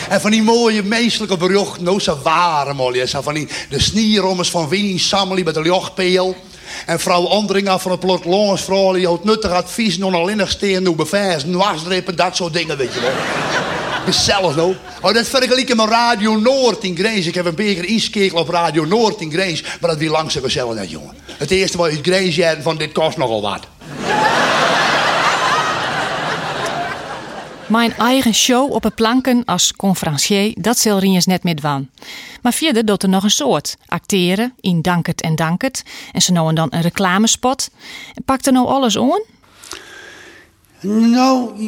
En 0.09 0.21
van 0.21 0.31
die 0.31 0.43
mooie 0.43 0.83
menselijke 0.83 1.37
berichten, 1.37 1.83
nou, 1.83 1.99
ze 1.99 2.21
waren 2.21 2.75
mooi. 2.75 3.07
Van 3.07 3.33
die, 3.33 3.47
de 3.69 3.79
snierommers 3.79 4.49
van 4.49 4.69
Winnie 4.69 4.99
Sammelie 4.99 5.43
met 5.43 5.53
de 5.53 5.61
jochtpeel. 5.61 6.35
En 6.85 6.99
vrouw 6.99 7.27
Andringa 7.27 7.79
van 7.79 7.91
het 7.91 7.99
plattelandsvrouw, 7.99 8.93
die 8.93 9.05
houdt 9.05 9.23
nuttig 9.23 9.51
advies, 9.51 9.97
nog 9.97 10.13
alleen 10.13 10.37
nog 10.37 10.49
steen, 10.49 10.83
nog 10.83 10.95
bewijzen, 10.95 11.57
wasdrippen, 11.57 12.15
dat 12.15 12.35
soort 12.35 12.53
dingen, 12.53 12.77
weet 12.77 12.93
je 12.93 12.99
wel. 12.99 13.11
Gezellig 14.05 14.55
nou. 14.55 14.75
Oh, 15.01 15.13
dat 15.13 15.27
vergelijk 15.27 15.69
ik 15.69 15.75
met 15.75 15.89
Radio 15.89 16.35
Noord 16.37 16.83
in 16.83 16.97
Grijs. 16.97 17.25
Ik 17.25 17.35
heb 17.35 17.45
een 17.45 17.55
beker 17.55 17.85
inskeken 17.85 18.37
op 18.37 18.49
Radio 18.49 18.85
Noord 18.85 19.21
in 19.21 19.31
Grijs. 19.31 19.63
Maar 19.63 19.89
dat 19.89 19.99
wie 19.99 20.09
langs 20.09 20.35
gezellig 20.35 20.75
net, 20.75 20.89
jongen. 20.89 21.13
Het 21.37 21.51
eerste 21.51 21.77
wat 21.77 21.91
Grijs 22.01 22.35
zei 22.35 22.61
van 22.61 22.77
dit 22.77 22.91
kost 22.91 23.17
nogal 23.17 23.41
wat. 23.41 23.67
Mijn 27.69 27.93
eigen 27.95 28.33
show 28.33 28.71
op 28.71 28.83
het 28.83 28.95
planken 28.95 29.45
als 29.45 29.73
conferencier, 29.73 30.53
dat 30.55 30.77
zal 30.77 30.99
Riens 30.99 31.25
net 31.25 31.43
met. 31.43 31.61
Maar 31.61 32.53
verder 32.53 32.85
doet 32.85 33.03
er 33.03 33.09
nog 33.09 33.23
een 33.23 33.29
soort. 33.29 33.77
Acteren, 33.85 34.53
in 34.59 34.81
Dankert 34.81 35.21
en 35.21 35.35
Dankert. 35.35 35.83
En 36.11 36.21
ze 36.21 36.31
nou 36.31 36.49
en 36.49 36.55
dan 36.55 36.67
een 36.71 36.81
reclamespot. 36.81 37.69
En 38.13 38.23
pakt 38.23 38.47
er 38.47 38.53
nou 38.53 38.67
alles 38.67 38.97
aan? 38.97 39.21
Nou, 40.81 41.63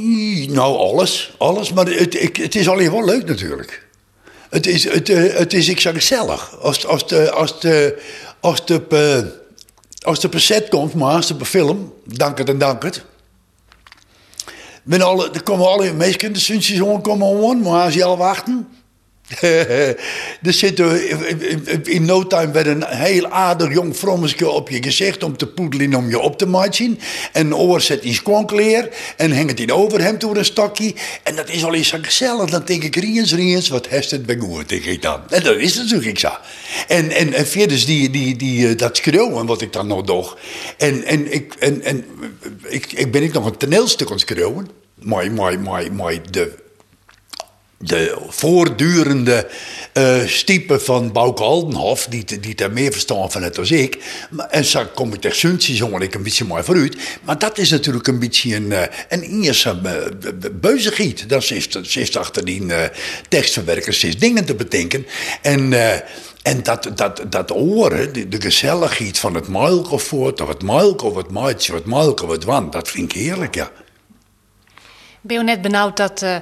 nou 0.50 0.78
alles. 0.78 1.34
Alles. 1.38 1.74
Maar 1.74 1.86
het, 1.86 2.38
het 2.38 2.56
is 2.56 2.70
alleen 2.70 2.92
wel 2.92 3.06
leuk 3.06 3.28
natuurlijk. 3.28 3.88
Het 4.50 4.68
is, 4.68 4.84
het, 4.84 5.10
eh, 5.10 5.34
het 5.38 5.54
is 5.54 5.70
ik 5.70 5.80
zeg 5.80 5.94
gezellig. 5.94 6.62
Als, 6.62 6.86
als, 6.86 7.08
de, 7.08 7.32
als, 7.32 7.60
de, 7.60 8.02
als, 8.40 8.66
de, 8.66 8.82
eh, 8.90 10.08
als 10.08 10.20
de 10.20 10.30
per 10.30 10.42
set 10.42 10.70
komt, 10.70 10.94
maar 10.94 11.16
als 11.16 11.28
de 11.28 11.46
film, 11.46 11.94
dank 12.06 12.38
het 12.38 12.50
en 12.50 12.58
dank 12.58 12.84
er 15.34 15.44
komen 15.44 15.68
alle 15.68 15.94
de 16.34 16.40
sunshine 16.40 17.02
komen 17.02 17.28
gewoon, 17.28 17.62
maar 17.62 17.84
als 17.84 17.94
je 17.94 18.04
al 18.04 18.18
wachten. 18.18 18.68
er 20.48 20.54
zit 20.54 20.80
in- 21.84 22.06
no 22.06 22.28
time 22.28 22.52
weer 22.52 22.68
een 22.68 22.86
heel 22.86 23.28
aardig 23.28 23.74
jong 23.74 23.96
frommeske 23.96 24.50
op 24.50 24.70
je 24.70 24.84
gezicht 24.84 25.24
om 25.24 25.38
te 25.38 25.48
poedelen 25.48 25.94
om 25.96 26.10
je 26.10 26.20
op 26.20 26.38
te 26.38 26.46
matchen. 26.46 27.00
En 27.32 27.56
oor 27.56 27.82
zet 27.82 28.04
in 28.04 28.20
en 29.18 29.36
hangt 29.36 29.60
in 29.60 29.72
overhemd 29.72 30.22
door 30.22 30.38
een 30.38 30.46
stokje. 30.46 30.94
En 31.24 31.36
dat 31.36 31.50
is 31.50 31.64
al 31.64 31.74
eens 31.74 31.88
zo 31.88 31.98
gezellig. 32.02 32.50
Dan 32.50 32.62
denk 32.66 32.84
ik, 32.84 32.96
Riens, 32.96 33.34
Riens, 33.34 33.68
wat 33.68 33.88
heeft 33.88 34.12
het 34.12 34.26
bij 34.26 34.38
goed, 34.38 34.70
denk 34.70 34.84
ik 34.84 35.02
dan. 35.02 35.22
En 35.30 35.44
dat 35.44 35.58
is 35.58 35.76
natuurlijk 35.76 36.20
zo. 36.20 36.32
En, 36.88 37.12
en, 37.12 37.34
en 37.34 37.48
verder 37.48 37.86
die, 37.86 38.10
die, 38.10 38.36
die, 38.36 38.68
eh, 38.68 38.78
dat 38.78 38.98
schreeuwen 38.98 39.46
wat 39.46 39.62
ik 39.62 39.74
dan 39.74 39.88
nog 39.88 40.02
doe. 40.02 40.26
En, 40.78 41.04
en, 41.04 41.34
ik, 41.34 41.54
en, 41.60 41.82
en 41.82 42.06
ik, 42.68 42.92
ik 42.92 43.12
ben 43.12 43.24
ik 43.24 43.34
nog 43.34 43.46
een 43.46 43.58
toneelstuk 43.58 44.12
aan 44.12 44.20
het. 44.20 44.70
Mooi, 45.00 45.30
mooi, 45.30 45.58
mooi, 45.58 45.92
mooi. 45.92 46.22
De 46.30 46.54
de 47.82 48.18
voortdurende 48.28 49.48
eh 49.94 50.26
stiepen 50.26 50.82
van 50.82 51.12
Bouke 51.12 51.44
Aldenhof, 51.44 52.06
die, 52.10 52.40
die 52.40 52.56
daar 52.56 52.72
meer 52.72 52.92
verstand 52.92 53.32
van 53.32 53.44
het 53.44 53.58
als 53.58 53.72
ik. 53.72 53.98
En 54.50 54.66
zo 54.66 54.86
kom 54.94 55.14
ik 55.14 55.22
tegen 55.22 55.38
Suntje, 55.38 55.76
zong 55.76 56.02
ik 56.02 56.16
een 56.16 56.24
beetje 56.24 56.46
mooi 56.46 56.64
vooruit. 56.64 56.98
Maar 57.24 57.40
dat 57.40 57.58
is 57.58 57.70
natuurlijk 57.70 58.08
een 58.08 58.20
beetje 58.20 58.56
een, 58.56 58.72
eh, 58.72 58.84
een 59.10 59.24
Ierse 59.24 59.80
uh, 59.84 60.52
beuzegiet. 60.52 61.30
Dat 61.30 61.52
is, 61.52 61.68
ze 61.70 62.00
heeft 62.00 62.18
achter 62.18 62.46
die 62.46 62.74
eh, 62.74 62.98
tekstverwerkers 63.30 64.00
ze 64.00 64.06
heeft 64.06 64.20
dingen 64.20 64.46
te 64.46 64.56
bedenken. 64.56 65.06
En... 65.42 65.74
eh, 65.74 66.00
en 66.42 66.64
dat, 66.64 66.92
dat, 66.96 67.26
dat 67.30 67.50
horen, 67.50 68.30
de, 68.30 68.42
gezelligheid 68.42 69.20
van 69.20 69.36
het 69.36 69.48
muilke 69.48 69.98
voort, 69.98 70.42
of 70.42 70.48
het 70.48 70.64
muilke 70.64 71.06
of 71.06 71.16
het 71.16 71.32
maatje, 71.32 71.74
of 71.74 71.84
het 71.86 72.22
of 72.22 72.30
het 72.30 72.44
wan, 72.44 72.70
dat 72.70 72.90
vind 72.90 73.14
ik 73.14 73.22
heerlijk, 73.22 73.56
ja. 73.56 73.72
Ben 75.22 75.38
je 75.38 75.44
net 75.44 75.62
benauwd 75.62 75.98
dat 75.98 76.22
eh, 76.22 76.36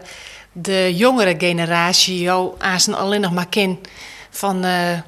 de 0.62 0.96
jongere 0.96 1.36
generatie 1.38 2.20
jou 2.20 2.54
aan 2.58 2.80
zijn 2.80 2.96
alleen 2.96 3.22
nog 3.22 3.34
maar 3.34 3.50
ken 3.50 3.80
van 4.30 4.64
eh, 4.64 5.00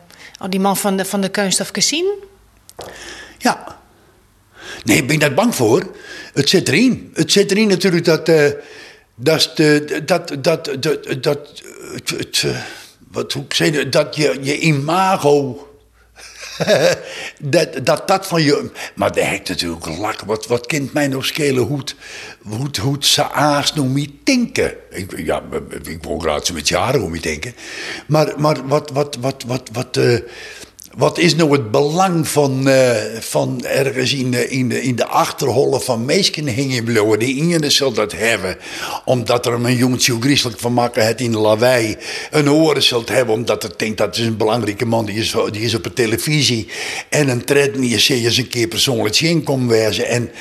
oh, 0.41 0.49
die 0.49 0.59
man 0.59 0.77
van 0.77 0.97
de, 0.97 1.05
van 1.05 1.21
de 1.21 1.29
kunststof 1.29 1.71
Cassine? 1.71 2.13
Ja. 3.37 3.79
Nee, 4.83 4.97
ik 4.97 5.07
ben 5.07 5.19
daar 5.19 5.33
bang 5.33 5.55
voor. 5.55 5.91
Het 6.33 6.49
zit 6.49 6.67
erin. 6.67 7.11
Het 7.13 7.31
zit 7.31 7.51
erin 7.51 7.67
natuurlijk 7.67 8.05
dat. 8.05 8.29
eh, 8.29 8.45
dat, 9.15 9.51
dat, 10.05 10.43
dat, 10.43 10.75
dat, 10.79 11.21
dat, 11.21 11.61
eh, 12.43 12.57
wat, 13.11 13.33
hoe 13.33 13.43
ik 13.43 13.53
zei, 13.53 13.89
dat 13.89 14.15
je, 14.15 14.37
je 14.41 14.59
imago. 14.59 15.67
dat, 17.39 17.85
dat 17.85 18.07
dat 18.07 18.27
van 18.27 18.41
je. 18.41 18.69
Maar 18.95 19.11
dat 19.11 19.23
heeft 19.23 19.49
natuurlijk 19.49 19.85
lak. 19.85 20.21
Wat, 20.21 20.47
wat 20.47 20.65
kent 20.65 20.93
mij 20.93 21.07
nog 21.07 21.25
schelen 21.25 21.63
hoe 21.63 21.77
het, 21.77 21.95
hoe 22.41 22.63
het, 22.63 22.77
hoe 22.77 22.93
het 22.93 23.05
ze 23.05 23.31
aas 23.31 23.73
nog 23.73 23.87
niet 23.87 24.11
denken? 24.23 24.73
Ik, 24.89 25.17
ja, 25.17 25.43
ik 25.83 26.03
wil 26.03 26.19
graag 26.19 26.45
zo 26.45 26.53
met 26.53 26.67
jaren 26.67 27.01
om 27.01 27.11
niet 27.11 27.23
denken. 27.23 27.55
Maar, 28.07 28.33
maar 28.37 28.67
wat, 28.67 28.89
wat, 28.89 29.17
wat, 29.19 29.43
wat, 29.47 29.69
wat, 29.71 29.97
eh, 29.97 30.17
wat 30.97 31.17
is 31.17 31.35
nou 31.35 31.51
het 31.51 31.71
belang 31.71 32.27
van, 32.27 32.67
eh, 32.67 33.19
van 33.19 33.65
ergens 33.65 34.13
in 34.13 34.31
de, 34.31 34.49
in 34.49 34.69
de, 34.69 34.81
in 34.81 34.95
de 34.95 35.07
achterhollen 35.07 35.81
van 35.81 36.05
meesken 36.05 36.47
hingen? 36.47 37.19
Die 37.19 37.41
ene 37.41 37.69
zal 37.69 37.91
dat 37.91 38.11
hebben, 38.11 38.57
omdat 39.05 39.45
er 39.45 39.53
een 39.53 39.75
jongetje 39.75 40.17
griezelig 40.19 40.59
van 40.59 40.73
maken 40.73 41.05
het 41.05 41.21
in 41.21 41.31
de 41.31 41.37
lawaai. 41.37 41.97
Een 42.31 42.51
oren 42.51 42.83
zult 42.83 43.09
hebben, 43.09 43.35
omdat 43.35 43.63
het 43.63 43.79
denkt 43.79 43.97
dat 43.97 44.17
is 44.17 44.25
een 44.25 44.37
belangrijke 44.37 44.85
man, 44.85 45.05
die 45.05 45.15
is, 45.15 45.35
die 45.51 45.61
is 45.61 45.75
op 45.75 45.83
de 45.83 45.93
televisie. 45.93 46.67
En 47.09 47.29
een 47.29 47.45
tred 47.45 47.77
niet 47.77 48.09
eens 48.09 48.37
een 48.37 48.47
keer 48.47 48.67
persoonlijk 48.67 49.15
zien 49.15 49.43
komen 49.43 49.67
wezen. 49.67 50.07
En 50.07 50.31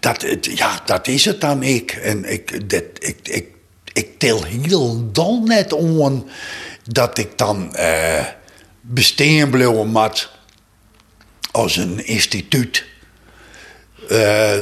dat, 0.00 0.24
ja, 0.40 0.82
dat 0.86 1.08
is 1.08 1.24
het 1.24 1.40
dan 1.40 1.62
ik. 1.62 1.92
En 1.92 2.24
ik, 2.32 2.70
dat, 2.70 2.84
ik, 2.98 3.16
ik, 3.22 3.46
ik 3.92 4.18
tel 4.18 4.44
heel 4.44 5.10
dol 5.12 5.42
net 5.42 5.72
om 5.72 6.24
dat 6.84 7.18
ik 7.18 7.38
dan 7.38 7.74
eh 7.74 8.26
bestaan 8.82 9.50
blijven 9.50 9.88
mat 9.88 10.30
als 11.50 11.76
een 11.76 12.06
instituut. 12.06 12.84
eh, 14.08 14.52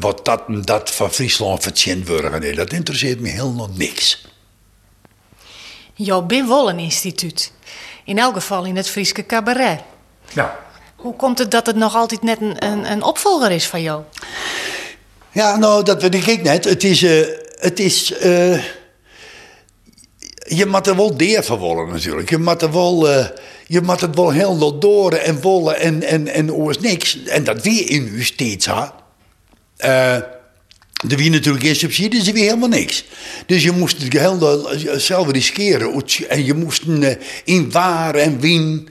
wat 0.00 0.24
dat 0.24 0.42
en 0.48 0.62
dat 0.62 0.90
van 0.90 1.10
Friesland 1.12 1.62
verzend 1.62 2.08
worden. 2.08 2.40
Nee, 2.40 2.54
dat 2.54 2.72
interesseert 2.72 3.20
me 3.20 3.28
helemaal 3.28 3.70
niks. 3.74 4.26
Jou 5.94 6.24
ben 6.24 6.48
wel 6.48 6.68
een 6.68 6.78
instituut. 6.78 7.52
In 8.04 8.18
elk 8.18 8.34
geval 8.34 8.64
in 8.64 8.76
het 8.76 8.88
Frieske 8.88 9.26
cabaret. 9.26 9.80
Nou. 10.32 10.48
Hoe 10.96 11.16
komt 11.16 11.38
het 11.38 11.50
dat 11.50 11.66
het 11.66 11.76
nog 11.76 11.94
altijd 11.94 12.22
net 12.22 12.40
een, 12.40 12.64
een, 12.64 12.90
een 12.90 13.02
opvolger 13.02 13.50
is 13.50 13.66
van 13.66 13.82
jou? 13.82 14.02
Ja, 15.32 15.56
nou, 15.56 15.84
dat 15.84 16.02
weet 16.02 16.28
ik 16.28 16.42
net. 16.42 16.64
Het 16.64 16.84
is. 16.84 17.02
eh, 17.02 17.26
het 17.58 17.78
is 17.80 18.12
eh, 18.12 18.62
je 20.56 20.66
moet 20.66 20.86
er 20.86 20.96
wel 20.96 21.16
deer 21.16 21.42
van 21.44 21.58
willen 21.60 21.88
natuurlijk. 21.88 22.30
Je 22.30 22.38
moet 22.38 22.62
er 22.62 22.72
wel. 22.72 23.08
Eh, 23.68 23.74
je 23.74 23.80
moet 23.80 24.00
het 24.00 24.14
wel 24.14 24.30
heel 24.30 24.56
lot 24.56 24.80
door 24.80 25.12
en 25.12 25.40
wollen 25.40 25.80
en, 25.80 26.02
en, 26.02 26.28
en 26.28 26.52
oors 26.52 26.78
niks. 26.78 27.22
En 27.24 27.44
dat 27.44 27.62
weer 27.62 27.90
in 27.90 28.10
u 28.12 28.24
steeds 28.24 28.66
ha. 28.66 28.94
Eh, 29.76 30.14
er 31.08 31.16
wie 31.16 31.30
natuurlijk 31.30 31.64
geen 31.64 31.76
subsidies, 31.76 32.26
er 32.26 32.32
wie 32.32 32.42
helemaal 32.42 32.68
niks. 32.68 33.04
Dus 33.46 33.62
je 33.62 33.72
moest 33.72 34.02
het 34.02 34.12
heel 34.12 34.68
zelf 34.96 35.30
riskeren. 35.30 36.04
En 36.28 36.44
je 36.44 36.54
moest 36.54 36.82
eh, 37.00 37.14
in 37.44 37.70
waar 37.70 38.14
en 38.14 38.40
wien, 38.40 38.88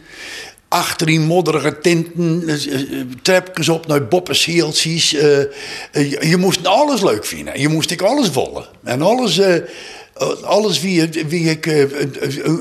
achter 0.70 1.10
in 1.10 1.22
modderige 1.22 1.80
tinten, 1.80 2.44
eh, 2.48 2.74
eh, 2.74 3.06
trapjes 3.22 3.70
op 3.70 3.88
naar 3.88 4.08
boppenseeltjes. 4.08 5.14
eh, 5.14 5.40
eh, 5.40 5.48
je, 5.92 6.28
je 6.28 6.38
moest 6.38 6.66
alles 6.66 7.02
leuk 7.02 7.26
vinden. 7.26 7.60
Je 7.60 7.68
moest 7.68 7.92
ik 7.92 8.02
alles 8.02 8.30
volgen. 8.30 8.66
En 8.84 9.02
alles, 9.02 9.38
eh, 9.38 9.56
eh, 9.56 9.62
alles 10.44 10.82
wie, 10.82 11.10
wie 11.28 11.50
ik 11.50 11.66
eh, 11.66 11.80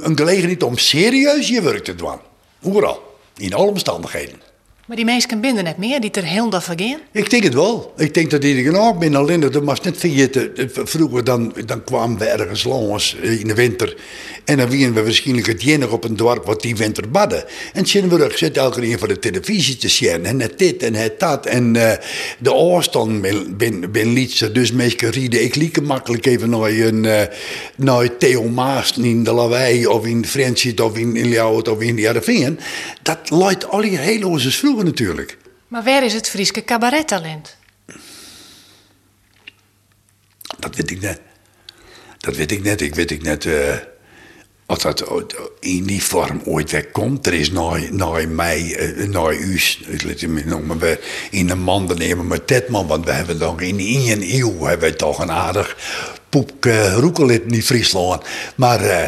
een, 0.02 0.16
gelegenheid 0.16 0.62
om 0.62 0.78
serieus 0.78 1.48
je 1.48 1.62
werk 1.62 1.84
te 1.84 1.94
doen. 1.94 2.18
Overal. 2.62 3.02
In 3.36 3.54
alle 3.54 3.70
omstandigheden. 3.70 4.40
Maar 4.86 4.96
die 4.96 5.04
mensen 5.04 5.40
binden 5.40 5.64
net 5.64 5.76
meer, 5.76 6.00
die 6.00 6.10
er 6.10 6.24
heel 6.24 6.50
dag 6.50 6.64
vergaan. 6.64 6.98
Ik 7.12 7.30
denk 7.30 7.42
het 7.42 7.54
wel. 7.54 7.92
Ik 7.96 8.14
denk 8.14 8.30
dat 8.30 8.44
iedereen 8.44 8.72
genoeg 8.72 8.98
ben. 8.98 9.14
Alleen 9.14 9.40
dat 9.40 9.54
was 9.54 9.80
net. 9.80 10.06
Vroeger 10.72 11.24
dan, 11.24 11.54
dan 11.66 11.84
kwamen 11.84 12.18
we 12.18 12.24
ergens 12.24 12.64
langs 12.64 13.14
in 13.14 13.46
de 13.46 13.54
winter. 13.54 13.96
En 14.44 14.56
dan 14.56 14.68
waren 14.68 14.94
we 14.94 15.02
waarschijnlijk 15.02 15.46
het 15.46 15.62
enige 15.66 15.92
op 15.92 16.04
een 16.04 16.16
dorp 16.16 16.44
wat 16.44 16.62
die 16.62 16.76
winter 16.76 17.10
badden. 17.10 17.44
En 17.72 17.86
Shinburg 17.86 18.38
zit 18.38 18.56
elke 18.56 18.80
keer 18.80 18.98
voor 18.98 19.08
de 19.08 19.18
televisie 19.18 19.76
te 19.76 19.88
zien. 19.88 20.24
En 20.24 20.40
het 20.40 20.58
dit 20.58 20.82
en 20.82 20.94
het 20.94 21.20
dat. 21.20 21.46
En 21.46 21.76
eh, 21.76 21.98
de 22.38 22.52
afstand 22.52 23.20
ben, 23.56 23.92
ben 23.92 24.12
liedse. 24.12 24.52
Dus 24.52 24.72
meestal 24.72 25.08
rieden. 25.08 25.42
Ik 25.44 25.54
liep 25.54 25.80
makkelijk 25.80 26.26
even 26.26 26.50
naar 26.50 26.70
een 26.70 27.04
eh, 27.04 27.22
naar 27.76 28.16
Theo 28.16 28.42
Maas 28.42 28.92
in 28.98 29.24
de 29.24 29.32
Lawaai. 29.32 29.86
Of 29.86 30.06
in 30.06 30.26
Friendship 30.26 30.80
of 30.80 30.96
in, 30.96 31.28
Ljouwert 31.28 31.68
of 31.68 31.80
in 31.80 31.96
de 31.96 32.02
Jarveen. 32.02 32.58
Dat 33.02 33.30
luidt 33.30 33.68
al 33.68 33.80
die 33.80 33.98
hele 33.98 34.26
oorza's 34.26 34.56
natuurlijk. 34.84 35.36
Maar 35.68 35.84
waar 35.84 36.04
is 36.04 36.12
het 36.12 36.28
Frieske 36.28 36.64
cabarettalent? 36.64 37.56
Dat 40.58 40.76
weet 40.76 40.90
ik 40.90 41.00
net. 41.00 41.20
Dat 42.18 42.36
weet 42.36 42.50
ik 42.52 42.62
net. 42.62 42.80
Ik 42.80 42.94
weet 42.94 43.10
ik 43.10 43.22
net. 43.22 43.46
eh, 43.46 43.76
als 44.66 44.82
dat 44.82 45.04
in 45.60 45.84
die 45.84 46.02
vorm 46.02 46.40
ooit 46.44 46.70
wegkomt. 46.70 47.26
Er 47.26 47.34
is 47.34 47.50
naar 47.90 48.28
mij, 48.28 48.74
eh, 48.74 49.08
naar 49.08 49.34
u, 49.34 49.60
noemen, 50.44 50.78
we 50.78 50.98
in 51.30 51.50
een 51.50 51.62
man 51.62 51.90
nemen 51.96 52.26
met 52.26 52.46
Tetman. 52.46 52.86
Want 52.86 53.04
we 53.04 53.12
hebben 53.12 53.38
dan 53.38 53.60
in 53.60 53.78
één 53.78 54.34
eeuw 54.34 54.64
hebben 54.64 54.90
we 54.90 54.96
toch 54.96 55.18
een 55.18 55.30
aardig 55.30 55.76
poep 56.28 56.66
uh, 56.66 56.94
roekelit 56.94 57.46
niet 57.46 57.64
Friesland. 57.64 58.24
Maar 58.54 58.84
uh, 58.84 59.04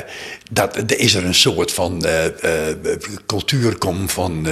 dat, 0.51 0.93
is 0.93 1.15
er 1.15 1.25
een 1.25 1.35
soort 1.35 1.73
van 1.73 2.07
uh, 2.07 2.25
cultuur 3.27 3.77
van 4.07 4.47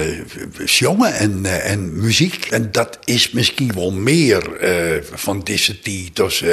jongen 0.65 1.13
en, 1.13 1.45
en 1.63 1.99
muziek. 1.99 2.45
En 2.45 2.71
dat 2.71 2.99
is 3.03 3.31
misschien 3.31 3.73
wel 3.73 3.91
meer 3.91 4.43
van 5.13 5.41
deze 5.43 5.79
tijd. 5.79 6.15
Dus, 6.15 6.43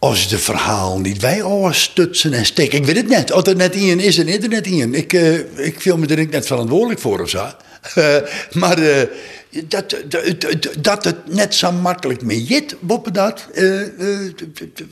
als 0.00 0.28
de 0.28 0.38
verhaal 0.38 0.98
niet 0.98 1.20
wij 1.20 1.42
stutsen 1.70 2.32
en 2.32 2.44
steken. 2.44 2.78
Ik 2.78 2.84
weet 2.84 2.96
het 2.96 3.08
net. 3.08 3.32
Als 3.32 3.44
er 3.44 3.56
net 3.56 3.74
in 3.74 4.00
is, 4.00 4.18
er 4.18 4.28
internet 4.28 4.66
in. 4.66 4.94
Ik, 4.94 5.12
ik 5.56 5.80
viel 5.80 5.96
me 5.96 6.06
er 6.06 6.26
net 6.28 6.46
verantwoordelijk 6.46 7.00
voor 7.00 7.20
of 7.20 7.28
zo. 7.28 7.46
maar 8.60 9.08
dat, 9.68 9.96
dat, 10.08 10.68
dat 10.78 11.04
het 11.04 11.34
net 11.34 11.54
zo 11.54 11.72
makkelijk 11.72 12.22
mee 12.22 12.44
jit, 12.44 12.76
boppen 12.80 13.12
dat. 13.12 13.48
Uh, 13.54 13.80
uh, 13.98 14.32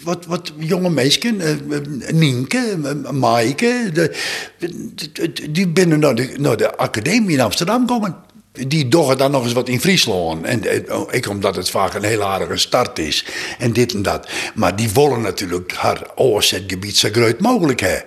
wat, 0.03 0.27
wat 0.27 0.53
jonge 0.57 0.91
meisjes, 0.91 1.33
uh, 1.33 2.11
Nienke, 2.13 2.77
Maaike, 3.13 3.93
die 5.51 5.69
binnen 5.69 5.99
naar 5.99 6.15
de, 6.15 6.35
naar 6.39 6.57
de 6.57 6.77
academie 6.77 7.37
in 7.37 7.41
Amsterdam 7.41 7.87
komen. 7.87 8.17
Die 8.67 8.89
doggen 8.89 9.19
dan 9.19 9.31
nog 9.31 9.45
eens 9.45 9.53
wat 9.53 9.69
in 9.69 9.81
Friesland. 9.81 10.45
En 10.45 10.63
ik 11.11 11.29
omdat 11.29 11.57
het 11.57 11.71
vaak 11.71 11.95
een 11.95 12.05
heel 12.05 12.23
aardige 12.23 12.57
start 12.57 12.99
is. 12.99 13.25
En 13.59 13.73
dit 13.73 13.95
en 13.95 14.03
dat. 14.03 14.29
Maar 14.55 14.77
die 14.77 14.91
willen 14.91 15.21
natuurlijk 15.21 15.73
haar 15.73 16.03
oorzetgebied 16.15 16.97
zo 16.97 17.09
groot 17.13 17.41
mogelijk 17.41 17.81
hebben. 17.81 18.05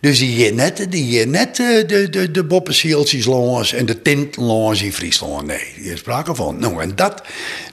Dus 0.00 0.18
die 0.18 0.28
hier 0.28 0.54
net, 0.54 0.86
die 0.90 1.02
hier 1.02 1.28
net 1.28 1.58
eh, 1.58 1.88
de, 1.88 2.08
de, 2.10 2.30
de 2.30 2.44
boppensieltjes 2.44 3.24
langs 3.24 3.72
en 3.72 3.86
de 3.86 4.02
tint 4.02 4.36
langs 4.36 4.82
in 4.82 4.92
Friesland. 4.92 5.46
Nee, 5.46 5.72
die 5.76 5.92
is 5.92 5.98
sprake 5.98 6.34
van. 6.34 6.58
Nou, 6.58 6.82
en 6.82 6.92
dat, 6.94 7.22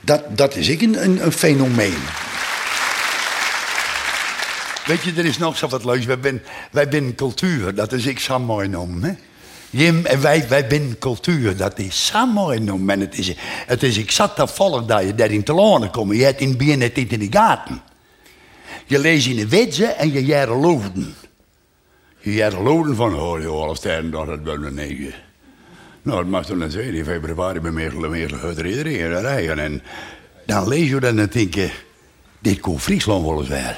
dat, 0.02 0.22
dat 0.36 0.56
is 0.56 0.68
ik 0.68 0.82
een, 0.82 1.24
een, 1.24 1.32
fenomeen. 1.32 2.02
Weet 4.86 5.02
je, 5.02 5.12
er 5.16 5.24
is 5.24 5.38
nog 5.38 5.56
zo 5.56 5.68
wat 5.68 5.84
leuks. 5.84 6.04
Wij 6.04 6.18
zijn 6.22 6.42
wij 6.70 7.14
cultuur, 7.16 7.74
dat 7.74 7.92
is 7.92 8.06
ik 8.06 8.20
zo 8.20 8.38
mooi 8.38 8.68
noem. 8.68 9.16
Jim 9.74 10.06
en 10.06 10.20
wij, 10.20 10.48
wij 10.48 10.64
zijn 10.68 10.98
cultuur, 10.98 11.56
dat 11.56 11.78
is 11.78 12.06
zo 12.06 12.26
mooi 12.26 12.60
noem. 12.60 12.90
En 12.90 13.00
het 13.00 13.18
is, 13.18 13.34
het 13.66 13.82
is, 13.82 14.04
zat 14.06 14.36
daar 14.36 14.48
volg 14.48 14.84
dat 14.84 15.02
je 15.02 15.14
daarin 15.14 15.42
te 15.42 15.52
lonen 15.52 15.90
komen. 15.90 16.16
Je 16.16 16.24
hebt 16.24 16.40
in 16.40 16.56
het 16.58 16.78
net 16.78 16.98
in 16.98 17.18
de 17.18 17.26
gaten. 17.30 17.82
Je 18.86 18.98
leest 18.98 19.26
in 19.26 19.36
de 19.36 19.48
wetsen 19.48 19.98
en 19.98 20.12
je 20.12 20.24
jaren 20.24 20.56
loofden. 20.56 21.14
Je 22.18 22.42
had 22.42 22.52
loden 22.52 22.96
van, 22.96 23.14
oh, 23.14 23.46
half 23.46 23.78
tijd 23.78 24.12
dat 24.12 24.26
het 24.26 24.42
wel 24.42 24.58
negen. 24.58 25.14
Nou, 26.02 26.18
dat 26.18 26.26
mag 26.26 26.46
toen 26.46 26.70
zijn. 26.70 26.94
In 26.94 27.04
februari 27.04 27.60
ben 27.60 27.78
ik 27.78 28.08
meer 28.08 28.40
uit 28.42 28.58
iedereen 28.58 29.20
rijden. 29.20 29.58
En 29.58 29.82
dan 30.46 30.68
lees 30.68 30.88
je 30.88 31.00
dan 31.00 31.18
en 31.18 31.28
denk 31.32 31.54
je, 31.54 31.70
dit 32.38 32.60
kon 32.60 32.80
Friesland 32.80 33.24
wel 33.24 33.40
eens. 33.40 33.74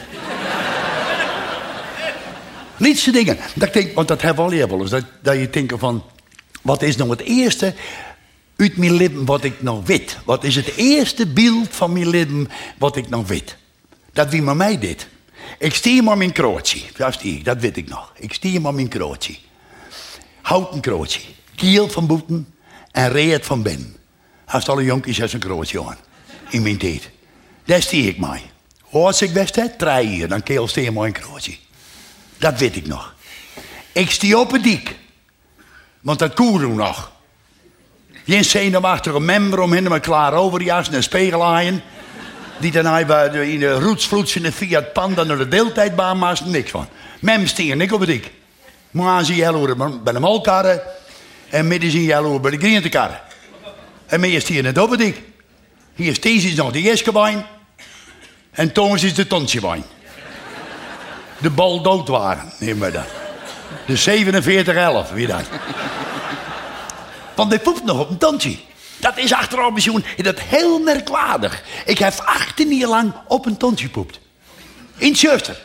Lietse 2.79 3.11
dingen. 3.11 3.39
Dat 3.55 3.73
denk, 3.73 3.95
want 3.95 4.09
dat 4.09 4.23
hebben 4.23 4.49
we 4.49 4.62
al 4.62 4.69
wel 4.69 4.81
eens. 4.81 4.91
Dat, 4.91 5.05
dat 5.23 5.39
je 5.39 5.51
denkt 5.51 5.75
van, 5.79 6.05
wat 6.62 6.83
is 6.83 6.97
nou 6.97 7.11
het 7.11 7.21
eerste 7.21 7.75
uit 8.57 8.77
mijn 8.77 8.93
leven 8.93 9.25
wat 9.25 9.45
ik 9.45 9.62
nog 9.62 9.87
weet? 9.87 10.19
Wat 10.25 10.45
is 10.45 10.57
het 10.57 10.77
eerste 10.77 11.27
beeld 11.27 11.69
van 11.71 11.93
mijn 11.93 12.09
leven 12.09 12.49
wat 12.79 12.97
ik 12.97 13.09
nog 13.09 13.27
weet? 13.27 13.57
Dat 14.12 14.31
wie 14.31 14.43
maar 14.43 14.57
mij 14.57 14.79
dit. 14.79 15.09
Ik 15.59 15.75
stier 15.75 16.03
maar 16.05 16.17
mijn 16.17 16.33
krootje. 16.33 16.81
Dat 16.97 17.23
ik, 17.23 17.45
dat 17.45 17.61
weet 17.61 17.77
ik 17.77 17.89
nog. 17.89 18.12
Ik 18.17 18.33
stier 18.33 18.61
maar 18.61 18.75
mijn 18.75 18.89
krootje. 18.89 19.37
Houten 20.43 20.81
krootje. 20.81 21.21
Kiel 21.55 21.89
van 21.89 22.07
boeten 22.07 22.55
en 22.91 23.11
reet 23.11 23.47
van 23.47 23.62
binnen. 23.62 23.97
Als 24.47 24.69
alle 24.69 24.85
jonkies 24.85 25.23
als 25.23 25.33
een 25.33 25.41
krootje 25.41 25.85
aan. 25.85 25.97
In 26.51 26.62
mijn 26.62 26.79
tijd. 26.79 27.11
Daar 27.65 27.83
stier 27.83 28.09
ik 28.09 28.19
mij. 28.19 28.43
Als 28.91 29.23
ik 29.23 29.33
best 29.33 29.57
heb, 29.57 29.79
drie 29.79 30.07
hier, 30.07 30.29
dan 30.29 30.43
keel 30.43 30.69
stier 30.69 30.93
maar 30.93 31.07
een 31.07 31.12
krootje. 31.12 31.57
Dat 32.38 32.59
weet 32.59 32.77
ik 32.77 32.87
nog. 32.87 33.14
Ik 33.92 34.11
stier 34.11 34.38
op 34.38 34.51
het 34.51 34.62
dik. 34.62 34.96
Want 36.01 36.18
dat 36.18 36.35
koerde 36.35 36.66
nog. 36.66 37.12
Geen 38.27 38.44
zenuwachtige 38.44 39.20
member 39.20 39.61
om 39.61 39.72
hem 39.72 40.01
klaar 40.01 40.33
overjas 40.33 40.90
en 40.90 41.03
spiegelaaien. 41.03 41.83
Die 42.59 42.70
daarna 42.70 42.99
in 43.31 43.59
de 43.59 43.72
roetsvloeds 43.72 44.37
in 44.37 44.42
de 44.42 44.53
Fiat 44.53 44.92
Panda 44.92 45.22
naar 45.22 45.38
de 45.38 45.49
deeltijdbaan 45.49 46.18
maakt 46.18 46.44
niks 46.44 46.70
van. 46.70 46.88
Mem 47.20 47.46
stier 47.46 47.81
ik 47.81 47.92
op 47.92 48.01
het 48.01 48.09
dik. 48.09 48.31
Maar 48.90 49.25
zie 49.25 49.37
je 49.37 49.75
bij 50.03 50.12
de 50.12 50.20
molkarren. 50.20 50.81
En 51.49 51.66
midden 51.66 51.90
zie 51.90 52.03
je 52.03 52.38
bij 52.40 52.51
de 52.51 52.59
groentekarren. 52.59 53.20
En 54.07 54.20
meer 54.20 54.40
stier 54.40 54.62
net 54.62 54.79
op 54.79 54.90
het 54.90 54.99
dik. 54.99 55.22
Hier 55.94 56.11
is 56.11 56.20
deze 56.20 56.55
nog 56.55 56.72
de 56.72 56.83
Jeskewijn. 56.83 57.46
En 58.51 58.72
Thomas 58.72 59.03
is 59.03 59.14
de 59.14 59.27
Tonsjewijn. 59.27 59.85
De 61.38 61.51
bal 61.51 61.83
dood 61.83 62.09
waren, 62.09 62.53
neem 62.59 62.79
maar 62.79 62.92
dat. 62.92 63.07
De 63.87 65.07
47-11, 65.11 65.14
wie 65.14 65.27
dat. 65.27 65.42
Want 67.35 67.51
hij 67.51 67.61
poept 67.61 67.85
nog 67.85 68.01
op 68.01 68.11
een 68.11 68.18
tandje. 68.18 68.57
Dat 68.96 69.16
is 69.16 69.33
achteraf 69.33 69.72
misschien 69.72 70.05
dat 70.16 70.40
heel 70.40 70.79
merkwaardig. 70.79 71.62
Ik 71.85 71.99
heb 71.99 72.14
18 72.25 72.77
jaar 72.77 72.88
lang 72.88 73.12
op 73.27 73.46
een 73.46 73.57
tont 73.57 73.81
gepoept. 73.81 74.20
In 74.96 75.14
Chester. 75.14 75.61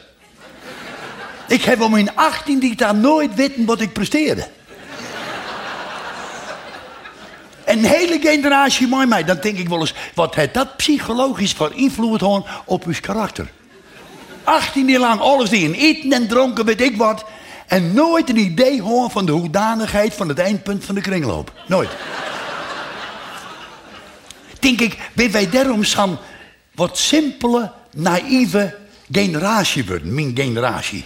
Ik 1.47 1.63
heb 1.63 1.81
om 1.81 1.91
mijn 1.91 2.15
18 2.15 2.59
die 2.59 2.75
daar 2.75 2.95
nooit 2.95 3.35
weten 3.35 3.65
wat 3.65 3.81
ik 3.81 3.93
presteerde. 3.93 4.47
Een 7.65 7.85
hele 7.85 8.19
generatie 8.21 8.87
mooi 8.87 9.05
mij. 9.05 9.23
Dan 9.23 9.37
denk 9.41 9.57
ik 9.57 9.69
wel 9.69 9.79
eens, 9.79 9.93
wat 10.13 10.35
heeft 10.35 10.53
dat 10.53 10.77
psychologisch 10.77 11.53
voor 11.53 11.71
invloed 11.75 12.21
op 12.65 12.85
uw 12.85 12.93
karakter? 13.01 13.51
18 14.51 14.87
jaar 14.87 14.99
lang 14.99 15.19
alles 15.19 15.49
die 15.49 15.77
eten 15.77 16.11
en 16.13 16.27
dronken, 16.27 16.65
weet 16.65 16.81
ik 16.81 16.97
wat. 16.97 17.25
En 17.67 17.93
nooit 17.93 18.29
een 18.29 18.37
idee 18.37 18.81
horen 18.81 19.11
van 19.11 19.25
de 19.25 19.31
hoedanigheid 19.31 20.13
van 20.13 20.27
het 20.27 20.39
eindpunt 20.39 20.85
van 20.85 20.95
de 20.95 21.01
kringloop. 21.01 21.53
Nooit 21.67 21.89
denk 24.61 24.81
ik, 24.81 24.97
ben 25.13 25.31
wij 25.31 25.49
daarom 25.49 25.83
zo'n 25.83 26.17
wat 26.75 26.97
simpele, 26.97 27.71
naïeve 27.95 28.77
generatie 29.11 29.85
worden, 29.85 30.13
mijn 30.13 30.31
generatie. 30.35 31.05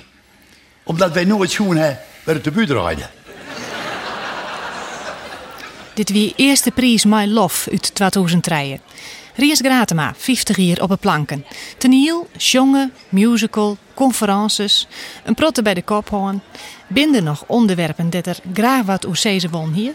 Omdat 0.84 1.12
wij 1.12 1.23
nooit 1.23 1.51
schoen 1.51 1.75
hebben 1.75 2.03
waar 2.23 2.36
het 2.36 2.43
de 2.43 2.51
buurt. 2.51 3.10
Dit 5.93 6.10
wie 6.10 6.34
eerste 6.36 6.71
prijs 6.71 7.05
My 7.05 7.25
Love 7.25 7.71
uit 7.71 7.95
2003. 7.95 8.79
Ries 9.38 9.60
Gratema, 9.60 10.13
50 10.17 10.58
jaar 10.58 10.82
op 10.82 10.89
het 10.89 11.00
planken. 11.00 11.45
Teniel, 11.78 12.28
jongen, 12.38 12.93
musical, 13.10 13.78
conferences, 13.93 14.88
een 15.24 15.34
protte 15.34 15.62
bij 15.62 15.74
de 15.74 15.82
kop 15.82 16.10
hoorn. 16.10 16.41
Binden 16.88 17.24
nog 17.24 17.43
onderwerpen 17.48 18.10
dat 18.10 18.26
er 18.26 18.39
graag 18.54 18.86
wat 18.86 19.06
oer 19.06 19.50
won 19.52 19.74
hier? 19.74 19.93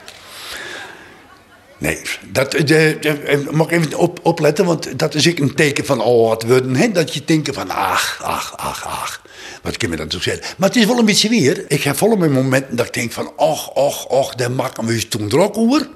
Nee, 1.79 2.01
dat, 2.31 2.51
de, 2.51 2.65
de, 3.01 3.49
mag 3.51 3.71
even 3.71 3.99
op, 3.99 4.21
opletten, 4.23 4.65
want 4.65 4.99
dat 4.99 5.15
is 5.15 5.27
ik 5.27 5.39
een 5.39 5.55
teken 5.55 5.85
van, 5.85 6.01
oh, 6.01 6.29
wat 6.29 6.43
worden, 6.43 6.93
dat 6.93 7.15
je 7.15 7.23
denkt 7.25 7.55
van, 7.55 7.71
ach, 7.71 8.21
ach, 8.23 8.57
ach, 8.57 8.87
ach. 8.87 9.23
Wat 9.63 9.77
kun 9.77 9.91
je 9.91 9.97
dan 9.97 10.09
toch 10.09 10.23
zeggen? 10.23 10.45
Maar 10.57 10.69
het 10.69 10.79
is 10.79 10.85
wel 10.85 10.99
een 10.99 11.05
beetje 11.05 11.29
weer. 11.29 11.65
Ik 11.69 11.83
heb 11.83 11.97
volle 11.97 12.17
mijn 12.17 12.33
momenten 12.33 12.77
dat 12.77 12.87
ik 12.87 12.93
denk 12.93 13.13
van, 13.13 13.33
och, 13.37 13.69
och, 13.69 14.07
och, 14.07 14.35
daar 14.35 14.51
maken 14.51 14.87
we 14.87 15.09
toen 15.09 15.29
drok 15.29 15.57
over. 15.57 15.89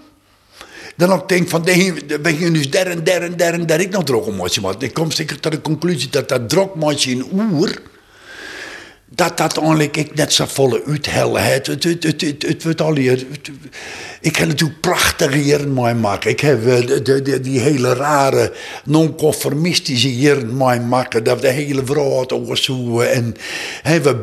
Dan 0.96 1.12
ook 1.12 1.28
denk 1.28 1.48
van, 1.48 1.64
we 1.64 2.18
gingen 2.22 2.52
dus 2.52 2.70
der 2.70 2.87
en 2.87 3.04
der 3.04 3.22
en 3.22 3.37
der 3.37 3.52
en 3.52 3.66
der. 3.66 3.80
Ik 3.80 3.90
nog 3.90 4.04
drok 4.04 4.26
om 4.26 4.37
Maar 4.37 4.74
ik 4.78 4.94
kom 4.94 5.11
zeker 5.11 5.40
tot 5.40 5.52
de 5.52 5.61
conclusie 5.61 6.11
dat 6.11 6.28
dat 6.28 6.48
drokmaatje 6.48 7.11
in 7.11 7.26
oer 7.33 7.83
dat 9.14 9.37
dat 9.37 9.59
eigenlijk 9.59 9.96
ik 9.96 10.14
net 10.14 10.33
zo 10.33 10.44
volle 10.48 10.83
uithellen 10.87 11.44
het. 11.44 11.66
Het, 11.66 11.85
het, 11.85 12.03
het, 12.03 12.20
het, 12.20 12.42
het 12.42 12.62
wordt 12.62 12.81
al 12.81 12.94
hier. 12.94 13.27
Ik 14.20 14.37
heb 14.37 14.48
natuurlijk 14.48 14.81
prachtige 14.81 15.44
jaren 15.44 15.72
mooi 15.72 15.94
maken. 15.94 16.31
Ik 16.31 16.40
heb 16.40 16.66
eh, 16.66 16.87
de, 17.03 17.22
de, 17.22 17.40
die 17.40 17.61
hele 17.61 17.94
rare 17.94 18.53
non-conformistische 18.85 20.16
mooi 20.46 20.81
maken. 20.81 21.24
Dat 21.24 21.40
de 21.40 21.48
hele 21.48 21.85
vrouw 21.85 22.27
oorzoeken. 22.29 23.12
En 23.12 23.35
he, 23.83 24.00
we 24.00 24.14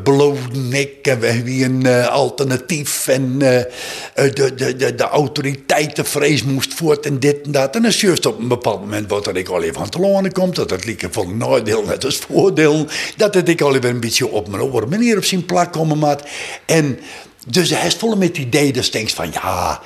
ik. 0.73 1.07
En 1.07 1.19
we 1.19 1.27
hebben 1.27 1.63
een 1.63 1.85
uh, 1.85 2.07
alternatief. 2.07 3.07
En 3.07 3.31
uh, 3.33 3.39
de, 3.39 4.53
de, 4.55 4.75
de, 4.75 4.95
de 4.95 5.03
autoriteitenvrees 5.03 6.43
moest 6.43 6.73
voort 6.73 7.05
en 7.05 7.19
dit 7.19 7.45
en 7.45 7.51
dat. 7.51 7.75
En 7.75 7.81
dan 7.81 7.91
juist 7.91 8.25
op 8.25 8.39
een 8.39 8.47
bepaald 8.47 8.79
moment 8.79 9.09
wat 9.09 9.27
er 9.27 9.37
ik 9.37 9.49
al 9.49 9.63
even 9.63 9.81
aan 9.81 9.89
te 9.89 9.99
lonen 9.99 10.31
komt. 10.31 10.55
Dat 10.55 10.69
het 10.69 10.85
lieke 10.85 11.07
van 11.11 11.37
nadeel 11.37 11.83
net 11.83 12.05
als 12.05 12.17
voordeel. 12.17 12.87
Dat 13.17 13.33
het 13.33 13.49
ik 13.49 13.61
al 13.61 13.75
even 13.75 13.89
een 13.89 13.99
beetje 13.99 14.27
op 14.27 14.47
mijn 14.47 14.63
oor 14.63 14.80
manier 14.87 15.17
op 15.17 15.23
zijn 15.23 15.45
plak 15.45 15.73
komen. 15.73 15.97
Maat. 15.97 16.23
En 16.65 16.99
dus 17.47 17.69
hij 17.69 17.87
is 17.87 17.95
vol 17.95 18.15
met 18.15 18.27
het 18.27 18.37
idee 18.37 18.73
dat 18.73 18.91
denkt 18.91 19.13
van 19.13 19.31
ja, 19.31 19.81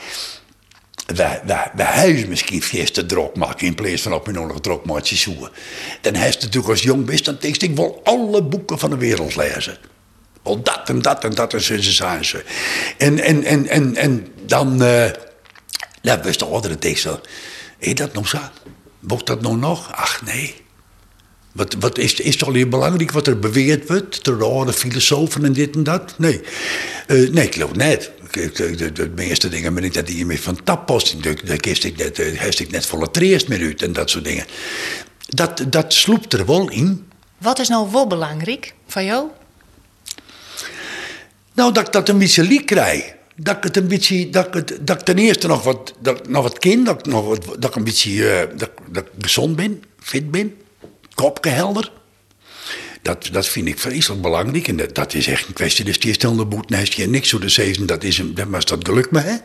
wij, 1.06 1.42
wij, 1.46 1.72
wij 1.76 1.86
huizen 1.86 2.30
misschien 2.30 2.64
eerst 2.72 3.10
drok 3.10 3.36
maken 3.36 3.68
in 3.68 3.76
plaats 3.76 4.02
van 4.02 4.14
op 4.14 4.28
een 4.28 4.34
nog 4.34 4.62
drokmaatje 4.62 5.16
zoeken. 5.16 5.50
Dan 6.02 6.14
heeft 6.14 6.42
natuurlijk 6.42 6.72
als 6.72 6.82
jong 6.82 7.06
best, 7.06 7.26
dan 7.26 7.38
denk 7.40 7.58
ik 7.58 7.76
wil 7.76 8.02
alle 8.04 8.44
boeken 8.44 8.80
van 8.80 8.90
de 8.90 8.98
wereld 8.98 9.36
lezen. 9.36 9.78
Wel 10.44 10.62
dat 10.62 10.82
en 10.86 11.02
dat 11.02 11.24
en 11.24 11.32
dat 11.32 11.54
en 11.54 11.62
zo 11.62 11.76
zijn 11.80 12.26
ze. 12.26 12.44
En, 12.98 13.20
en, 13.20 13.44
en, 13.44 13.68
en, 13.68 13.96
en 13.96 14.28
dan, 14.46 14.84
uh, 14.84 15.06
ja, 16.02 16.22
wist 16.22 16.40
de 16.40 16.46
andere 16.46 16.78
tekst 16.78 17.04
zo. 17.04 17.20
Dat 17.94 18.14
nog 18.14 18.28
zo? 18.28 18.40
Wordt 19.00 19.28
dat 19.28 19.42
nog 19.42 19.58
nog? 19.58 19.92
Ach 19.92 20.22
nee. 20.26 20.65
Wat, 21.56 21.76
wat 21.80 21.98
is, 21.98 22.14
is 22.14 22.38
toch 22.38 22.68
belangrijk 22.70 23.12
wat 23.12 23.28
er 23.28 23.40
beweerd 23.40 23.88
wordt? 23.88 24.24
Terror, 24.24 24.72
filosofen 24.74 25.46
en 25.46 25.54
dit 25.54 25.76
en 25.76 25.84
dat? 25.84 26.14
Nee, 26.18 26.42
Eh, 27.08 27.30
nee 27.30 27.46
ik 27.46 27.54
geloof 27.54 27.72
ik- 27.72 28.56
De, 28.78 28.92
de 28.92 29.12
meeste 29.16 29.50
dingen 29.50 29.74
ben 29.74 29.84
ik 29.84 29.94
dat 29.94 30.08
hiermee 30.08 30.42
van 30.42 30.64
tappost. 30.64 31.16
Daar 31.46 31.58
kist 31.58 31.84
ik 31.84 31.98
net, 31.98 32.20
eh, 32.20 32.40
heeft 32.40 32.60
ik 32.60 32.72
net 32.72 32.86
volle 32.86 33.12
treest 33.12 33.48
meer 33.48 33.62
uit 33.62 33.82
en 33.82 33.94
dat 33.94 34.10
soort 34.10 34.24
dingen. 34.24 34.46
Dat, 35.28 35.66
dat 35.70 35.94
sloept 35.94 36.34
er 36.34 36.46
wel 36.46 36.70
in. 36.70 37.08
Wat 37.38 37.60
is 37.60 37.68
nou 37.68 37.92
wel 37.92 38.08
belangrijk 38.08 38.74
van 38.88 39.06
jou? 39.06 39.28
Nou, 41.54 41.74
dat 41.74 41.88
ik 41.88 41.94
dat 41.94 42.10
een 42.10 42.18
beetje 42.18 42.44
liek 42.44 42.66
krijg. 42.66 43.14
Dat 43.36 43.58
ik 43.58 43.64
het 43.64 43.78
een 43.78 43.88
beetje, 43.88 44.30
dat 44.30 44.46
ik, 44.48 44.54
het, 44.54 44.78
dat 44.82 45.00
ik 45.00 45.06
ten 45.06 45.18
eerste 45.18 45.48
nog 45.48 45.64
wat, 45.64 45.94
dat 46.00 46.28
nog 46.30 46.44
wat 46.44 46.60
ken, 46.60 46.84
dat 46.84 47.00
ik, 47.00 47.06
nog 47.06 47.26
wat, 47.26 47.46
dat 47.46 47.70
ik 47.70 47.76
een 47.76 47.84
beetje, 47.84 48.30
eh, 48.30 48.58
dat, 48.58 48.70
dat 48.92 49.04
ik 49.06 49.12
gezond 49.20 49.56
ben, 49.56 49.84
fit 50.00 50.32
ben, 50.32 50.54
kopje 51.16 51.50
helder. 51.50 51.92
Dat, 53.02 53.30
dat 53.32 53.48
vind 53.48 53.68
ik 53.68 53.80
vreselijk 53.80 54.22
belangrijk 54.22 54.68
en 54.68 54.82
dat, 54.94 55.14
is 55.14 55.28
echt 55.28 55.48
een 55.48 55.54
kwestie. 55.54 55.86
Dus 55.86 56.00
die 56.00 56.14
stelde 56.14 56.46
boet, 56.46 56.70
nee, 56.70 56.88
je 56.90 57.08
niks 57.08 57.30
zo 57.30 57.40
de 57.40 57.50
zeven, 57.50 57.86
dat 57.86 58.04
is 58.04 58.18
een, 58.18 58.36
dat 58.36 58.48
was 58.48 58.66
dat 58.66 58.88
geluk 58.88 59.12
me, 59.12 59.20
hè. 59.20 59.36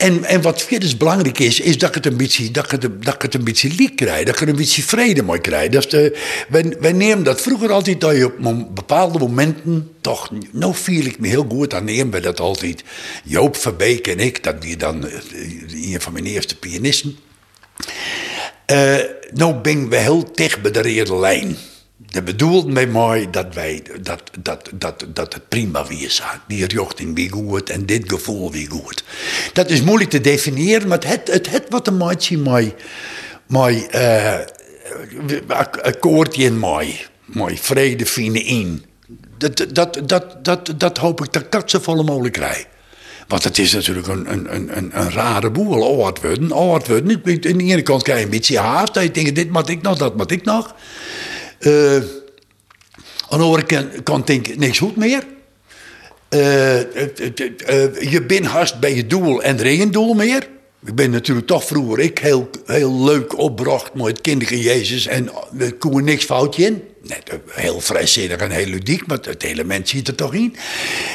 En, 0.00 0.24
en 0.24 0.42
wat 0.42 0.62
verder 0.62 0.96
belangrijk 0.96 1.38
is, 1.38 1.60
is 1.60 1.78
dat 1.78 1.88
ik 1.88 1.94
het 1.94 2.06
een 2.06 2.16
beetje, 2.16 2.50
dat 2.50 2.64
ik 2.64 2.82
het, 2.82 3.02
dat 3.02 3.22
het 3.22 3.34
een 3.34 3.44
beetje 3.44 3.68
liek 3.68 3.96
krijg. 3.96 4.24
Dat 4.24 4.34
ik 4.34 4.40
er 4.40 4.48
een 4.48 4.56
beetje 4.56 4.82
vrede 4.82 5.22
mee 5.22 5.40
krijg. 5.40 5.70
Dat 5.70 5.84
is 5.84 5.90
de, 5.90 6.18
wij, 6.48 6.76
wij 6.80 6.92
nemen 6.92 7.24
dat 7.24 7.40
vroeger 7.40 7.72
altijd, 7.72 8.00
dat 8.00 8.16
je 8.16 8.26
op 8.44 8.74
bepaalde 8.74 9.18
momenten, 9.18 9.90
toch, 10.00 10.30
nou 10.52 10.74
viel 10.74 11.04
ik 11.04 11.18
me 11.18 11.28
heel 11.28 11.46
goed 11.48 11.74
aan, 11.74 11.84
nemen 11.84 12.12
we 12.12 12.20
dat 12.20 12.40
altijd. 12.40 12.82
Joop 13.24 13.56
Verbeek 13.56 14.06
en 14.06 14.18
ik, 14.18 14.44
dat 14.44 14.62
die 14.62 14.76
dan, 14.76 15.06
eh, 15.08 15.92
een 15.92 16.00
van 16.00 16.12
mijn 16.12 16.26
eerste 16.26 16.56
pianisten. 16.56 17.16
Eh, 18.70 18.96
nou 19.32 19.54
ben 19.54 19.88
we 19.88 19.96
heel 19.96 20.28
dicht 20.34 20.62
bij 20.62 20.70
de 20.70 20.82
rode 20.82 21.16
lijn. 21.16 21.56
Dat 21.96 22.24
bedoelt 22.24 22.66
mij 22.66 22.86
dat, 23.30 23.54
wij, 23.54 23.82
dat, 24.00 24.22
dat, 24.40 24.70
dat, 24.74 25.04
dat 25.08 25.34
het 25.34 25.48
prima 25.48 25.86
weer 25.86 26.10
zijn. 26.10 26.40
Die 26.48 26.66
richting 26.66 27.14
weer 27.14 27.30
goed 27.30 27.70
en 27.70 27.86
dit 27.86 28.02
gevoel 28.06 28.52
weer 28.52 28.70
goed. 28.70 29.04
Dat 29.52 29.70
is 29.70 29.82
moeilijk 29.82 30.10
te 30.10 30.20
definiëren, 30.20 30.88
maar 30.88 31.04
het 31.06 31.28
het, 31.32 31.50
het 31.50 31.64
wat 31.68 31.86
een 31.86 31.96
maatje 31.96 32.38
mij 33.46 33.86
eh, 33.90 34.38
ak- 35.46 35.80
akkoordje 35.80 36.50
mij, 36.50 37.06
mij 37.24 37.56
vrede 37.56 38.06
vinden 38.06 38.44
in. 38.44 38.84
Dat, 39.38 39.66
dat, 39.72 40.00
dat, 40.04 40.44
dat, 40.44 40.74
dat 40.76 40.98
hoop 40.98 41.24
ik 41.24 41.32
dat 41.32 41.42
ik 41.42 41.52
dat 41.52 41.70
zo 41.70 41.78
volle 41.78 42.02
mogelijk 42.02 42.34
krijg. 42.34 42.66
Want 43.30 43.44
het 43.44 43.58
is 43.58 43.72
natuurlijk 43.72 44.06
een, 44.06 44.32
een, 44.32 44.54
een, 44.54 44.90
een, 45.00 45.10
rare 45.10 45.50
boel. 45.50 46.04
Oud 46.04 46.20
worden, 46.20 46.52
oud 46.52 46.88
worden. 46.88 47.10
Aan 47.24 47.40
de 47.40 47.64
ene 47.64 47.82
kant 47.82 48.02
krijg 48.02 48.18
je 48.18 48.24
een 48.24 48.30
beetje 48.30 48.58
haast. 48.58 48.94
Dat 48.94 49.02
je 49.02 49.10
denkt, 49.10 49.34
dit 49.34 49.50
moet 49.50 49.68
ik 49.68 49.82
nog, 49.82 49.98
dat 49.98 50.16
moet 50.16 50.30
ik 50.30 50.44
nog. 50.44 50.74
Eh, 51.58 51.94
aan 53.28 53.38
de 53.38 53.44
andere 53.44 53.92
kant- 54.02 54.26
denk 54.26 54.48
ik, 54.48 54.58
niks 54.58 54.78
goed 54.78 54.96
meer. 54.96 55.24
Eh, 56.28 56.78
eh, 56.80 58.10
je 58.10 58.22
bent 58.26 58.46
haast 58.46 58.80
bij 58.80 58.94
je 58.94 59.06
doel 59.06 59.42
en 59.42 59.58
er 59.58 59.66
is 59.66 59.78
geen 59.78 59.90
doel 59.90 60.14
meer. 60.14 60.48
Ik 60.86 60.94
ben 60.94 61.10
natuurlijk 61.10 61.46
toch 61.46 61.64
vroeger 61.64 61.98
ik 61.98 62.18
heel, 62.18 62.50
heel 62.64 63.04
leuk 63.04 63.38
opbracht 63.38 63.94
met 63.94 64.26
het 64.26 64.48
Jezus 64.48 65.06
en 65.06 65.30
er 65.58 65.74
kon 65.74 66.04
niks 66.04 66.24
foutje 66.24 66.64
in. 66.64 66.82
Eh, 67.08 67.34
heel 67.46 67.80
vrijzinnig 67.80 68.38
en 68.38 68.50
heel 68.50 68.66
ludiek, 68.66 69.06
maar 69.06 69.18
het 69.22 69.42
element 69.42 69.88
zit 69.88 70.08
er 70.08 70.14
toch 70.14 70.34
in. 70.34 70.56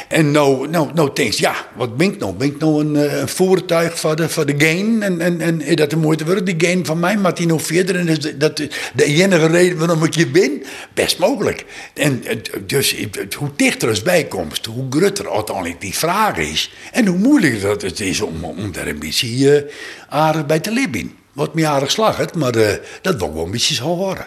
En 0.08 0.30
nou, 0.30 0.68
nou, 0.68 0.90
nou 0.94 1.10
je, 1.14 1.32
ja, 1.36 1.54
wat 1.76 1.96
ben 1.96 2.06
ik 2.06 2.18
nou? 2.18 2.34
Ben 2.34 2.46
ik 2.46 2.58
nou 2.58 2.84
een, 2.84 2.96
eh, 2.96 3.26
voertuig 3.26 4.00
van 4.00 4.16
de, 4.16 4.28
van 4.28 4.46
de 4.46 4.54
gain? 4.58 5.02
En, 5.02 5.20
en, 5.20 5.40
en 5.40 5.60
is 5.60 5.76
dat 5.76 5.90
de 5.90 5.96
moeite 5.96 6.24
waard, 6.24 6.46
die 6.46 6.54
gain 6.58 6.86
van 6.86 6.98
mij? 6.98 7.16
Maar 7.16 7.34
die 7.34 7.46
nog 7.46 7.62
verder? 7.62 7.96
En 7.96 8.08
is 8.08 8.18
dat 8.36 8.56
de 8.94 9.04
enige 9.04 9.46
reden 9.46 9.78
waarom 9.78 10.04
ik 10.04 10.14
hier 10.14 10.30
ben? 10.30 10.62
Best 10.94 11.18
mogelijk. 11.18 11.64
En 11.94 12.24
eh, 12.24 12.36
dus 12.66 12.94
eh, 12.94 13.06
hoe 13.36 13.50
dichter 13.56 13.88
als 13.88 14.02
bijkomst, 14.02 14.66
hoe 14.66 14.86
groter 14.90 15.30
uiteindelijk 15.30 15.80
die 15.80 15.94
vraag 15.94 16.36
is. 16.36 16.72
En 16.92 17.06
hoe 17.06 17.18
moeilijker 17.18 17.60
dat 17.60 17.82
het 17.82 18.00
is 18.00 18.20
om, 18.20 18.44
om 18.44 18.72
daar 18.72 18.86
een 18.86 18.98
beetje 18.98 19.56
eh, 19.56 19.72
aardig 20.08 20.46
bij 20.46 20.60
te 20.60 20.70
leven. 20.70 21.12
Wat 21.36 21.54
me 21.54 21.66
aardig 21.66 21.90
slacht, 21.90 22.34
maar 22.34 22.54
eh, 22.54 22.76
dat 23.02 23.16
wil 23.16 23.34
wel 23.34 23.44
een 23.44 23.50
beetje 23.50 23.74
zo 23.74 23.84
horen. 23.84 24.26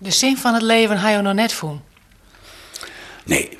De 0.00 0.10
zin 0.10 0.36
van 0.36 0.54
het 0.54 0.62
leven 0.62 0.98
ga 0.98 1.10
je 1.10 1.22
nog 1.22 1.34
net 1.34 1.52
voelen. 1.52 1.82
Nee. 3.24 3.58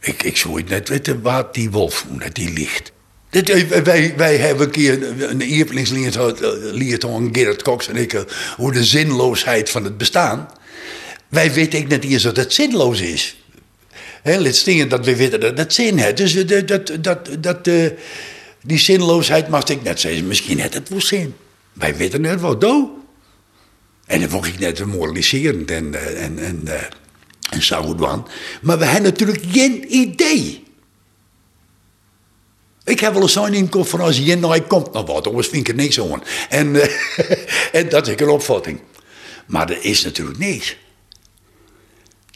Ik, 0.00 0.22
ik 0.22 0.36
zou 0.36 0.56
het 0.56 0.68
net 0.68 0.88
weten 0.88 1.22
waar 1.22 1.52
die 1.52 1.70
wolf 1.70 2.06
dat 2.08 2.34
die 2.34 2.52
ligt. 2.52 2.92
Eh, 3.30 3.64
wij, 3.64 4.14
wij 4.16 4.36
hebben 4.36 4.66
een 4.66 4.72
keer 4.72 5.22
een 5.30 5.40
eerpelingslied 5.40 6.16
aan 7.04 7.28
Gerard 7.32 7.62
Cox 7.62 7.88
en 7.88 7.96
ik 7.96 8.12
eh, 8.12 8.20
over 8.56 8.72
de 8.72 8.84
zinloosheid 8.84 9.70
van 9.70 9.84
het 9.84 9.98
bestaan. 9.98 10.48
Wij 11.28 11.52
weten 11.52 11.78
ik 11.78 11.88
net 11.88 12.04
eens 12.04 12.22
dat 12.22 12.36
het 12.36 12.52
zinloos 12.52 13.00
is. 13.00 13.36
Laat 14.22 14.54
staan 14.54 14.88
dat 14.88 15.04
we 15.04 15.16
weten 15.16 15.40
dat 15.40 15.58
het 15.58 15.74
zin 15.74 15.98
heeft. 15.98 16.16
Dus 16.16 16.34
eh, 16.34 16.46
dat, 16.46 16.68
dat, 16.68 17.04
dat, 17.04 17.28
dat, 17.42 17.66
eh, 17.66 17.90
die 18.62 18.78
zinloosheid 18.78 19.48
mag 19.48 19.64
ik 19.64 19.82
net 19.82 20.00
zeggen. 20.00 20.26
Misschien 20.26 20.60
heeft 20.60 20.74
het 20.74 20.88
wel 20.88 21.00
zin. 21.00 21.34
Wij 21.72 21.96
weten 21.96 22.20
net 22.20 22.40
wat 22.40 22.60
doe. 22.60 22.88
En 24.08 24.20
dan 24.20 24.28
vond 24.28 24.46
ik 24.46 24.58
net 24.58 24.84
moraliserend 24.84 25.70
en, 25.70 25.94
eh, 25.94 26.24
en, 26.24 26.38
en, 26.38 26.62
eh, 26.64 26.82
en 27.50 27.62
zo 27.62 27.94
dan. 27.94 28.28
Maar 28.62 28.78
we 28.78 28.84
hebben 28.84 29.02
natuurlijk 29.10 29.42
geen 29.50 29.94
idee. 29.94 30.62
Ik 32.84 33.00
heb 33.00 33.12
wel 33.12 33.22
eens 33.22 33.32
zo'n 33.32 33.54
inkop 33.54 33.88
van 33.88 34.00
als 34.00 34.18
je 34.18 34.36
nou, 34.36 34.60
komt 34.60 34.92
nog 34.92 35.06
wat, 35.06 35.26
anders 35.26 35.48
vind 35.48 35.68
ik 35.68 35.68
er 35.68 35.82
niks 35.82 36.00
aan. 36.00 36.22
En, 36.48 36.82
eh, 36.82 36.94
en 37.80 37.88
dat 37.88 38.08
is 38.08 38.14
een 38.20 38.28
opvatting. 38.28 38.80
Maar 39.46 39.70
er 39.70 39.84
is 39.84 40.04
natuurlijk 40.04 40.38
niks. 40.38 40.76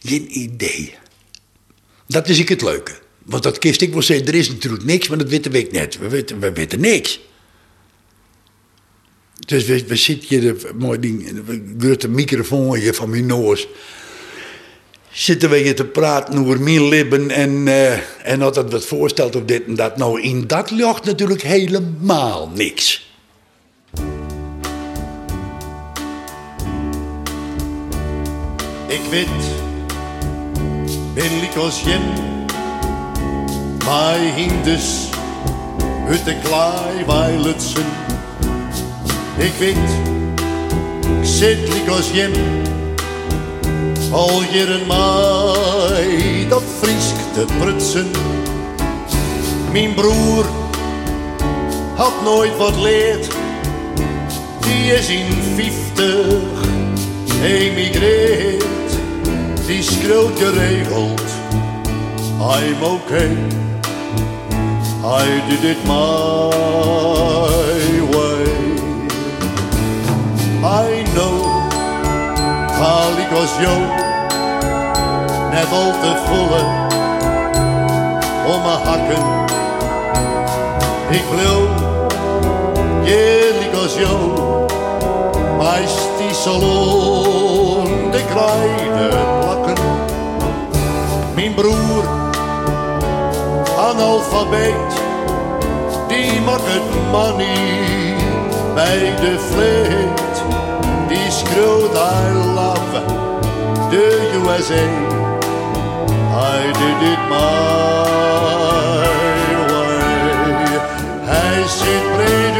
Geen 0.02 0.38
idee. 0.38 0.94
Dat 2.06 2.28
is 2.28 2.38
ik 2.38 2.48
het 2.48 2.62
leuke. 2.62 2.92
Want 3.24 3.42
dat 3.42 3.58
kist 3.58 3.80
ik 3.80 3.92
wel 3.92 4.02
zeggen, 4.02 4.26
er 4.26 4.34
is 4.34 4.48
natuurlijk 4.48 4.84
niks, 4.84 5.08
maar 5.08 5.18
dat 5.18 5.28
weten 5.28 5.52
we 5.52 5.68
net. 5.70 5.98
We 5.98 6.08
weten, 6.08 6.40
we 6.40 6.52
weten 6.52 6.80
niks. 6.80 7.20
Dus 9.46 9.64
we, 9.64 9.84
we 9.86 9.96
zitten 9.96 10.28
hier 10.28 10.56
mooi 10.78 10.98
ding, 10.98 11.42
grote 11.78 12.08
microfoon 12.08 12.76
hier 12.76 12.94
van 12.94 13.10
mijn 13.10 13.26
neus. 13.26 13.66
Zitten 15.10 15.50
we 15.50 15.56
hier 15.56 15.74
te 15.74 15.84
praten 15.84 16.38
over 16.38 16.60
mijn 16.60 16.88
lippen 16.88 17.30
en, 17.30 17.68
eh, 17.68 17.92
en 18.22 18.38
dat 18.38 18.56
het 18.56 18.72
wat 18.72 18.84
voorstelt 18.84 19.36
of 19.36 19.42
dit 19.44 19.66
en 19.66 19.74
dat. 19.74 19.96
Nou, 19.96 20.20
in 20.20 20.46
dat 20.46 20.70
ligt 20.70 21.04
natuurlijk 21.04 21.42
helemaal 21.42 22.50
niks. 22.54 23.10
Ik 28.88 29.00
weet, 29.10 29.26
ben 31.14 31.42
ik 31.42 31.56
als 31.56 31.82
jen, 31.82 32.02
maar 33.84 34.18
hindus 34.34 35.10
de 36.24 36.38
klaai 36.42 37.04
weilutsen. 37.04 38.11
Ik 39.42 39.52
weet, 39.58 39.76
ik 41.20 41.26
zit 41.26 41.68
lik 41.68 41.88
als 41.88 42.10
jen, 42.10 42.32
al 44.10 44.42
jaren 44.52 44.86
mij 44.86 46.46
dat 46.48 46.62
friesk 46.80 47.14
te 47.32 47.44
prutsen. 47.58 48.10
Mijn 49.72 49.94
broer 49.94 50.44
had 51.94 52.12
nooit 52.24 52.56
wat 52.56 52.76
leerd, 52.76 53.28
die 54.60 54.92
is 54.92 55.08
in 55.08 55.32
50 55.54 56.26
emigreert, 57.42 58.64
die 59.66 59.82
schreeuwt 59.82 60.38
geregeld. 60.38 61.22
I'm 62.40 62.82
okay, 62.82 63.36
I 65.04 65.42
did 65.48 65.64
it 65.64 65.84
my. 65.84 67.91
I 70.72 71.02
know, 71.14 71.68
haal 72.80 73.12
ik 73.18 73.32
als 73.40 73.52
jou, 73.60 73.80
net 75.50 75.72
al 75.72 75.90
te 76.00 76.12
volle, 76.26 76.62
om 78.54 78.62
mijn 78.62 78.86
hakken. 78.86 79.24
Ik 81.10 81.24
wil, 81.36 81.68
eerlijk 83.04 83.74
als 83.82 83.94
jou, 83.94 84.18
meist 85.58 86.08
die 86.18 86.34
salon 86.34 88.10
de 88.10 88.24
kruiden 88.30 89.38
plakken. 89.40 89.84
Mijn 91.34 91.54
broer, 91.54 92.04
analfabeet, 93.78 94.92
die 96.08 96.40
maakt 96.40 96.62
het 96.64 97.10
money 97.10 98.16
bij 98.74 99.14
de 99.20 99.38
vleet. 99.38 100.01
USA. 104.54 104.84
I 106.34 106.60
did 106.80 107.00
it 107.12 107.22
my 107.32 107.42
way. 109.72 110.70
Hij 111.32 111.60
zit 111.78 112.04
breed 112.14 112.56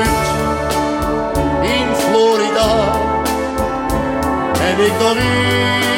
in 1.74 1.88
Florida 1.95 2.70
ik 4.86 4.93
nog 5.01 5.16
in 5.16 5.91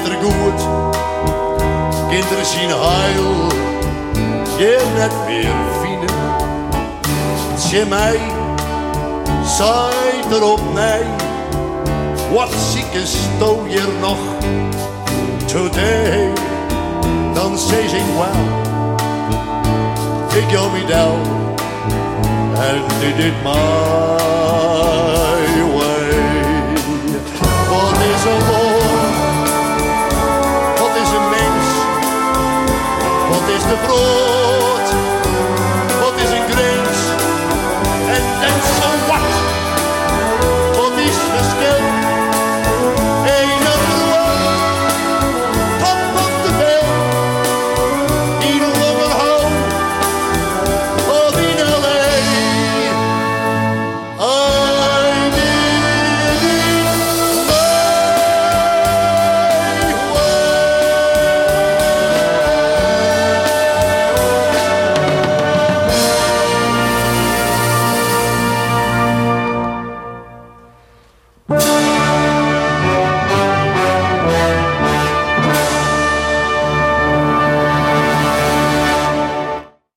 weer 0.00 0.22
goed. 0.22 0.66
Kinderen 2.08 2.46
zien 2.46 2.68
heil, 2.68 3.48
je 4.58 4.92
net 4.96 5.12
weer 5.26 5.54
vinden. 5.82 6.16
Zie 7.56 7.84
mij, 7.84 8.20
zij 9.44 10.36
erop 10.36 10.60
nee. 10.74 11.02
Wat 12.34 12.52
zieke 12.72 13.06
sto 13.06 13.64
hier 13.64 13.88
nog 14.00 14.18
today? 15.46 16.32
Dan 17.34 17.58
zeg 17.58 17.92
ik 17.92 18.04
wel, 18.16 18.42
ik 20.42 20.50
jou 20.50 20.70
me 20.72 20.84
down 20.86 21.20
and 22.56 23.00
did 23.00 23.18
it 23.24 23.34
my 23.42 23.52
way. 25.74 26.10
Wat 27.70 27.98
is 28.14 28.24
een 28.24 28.51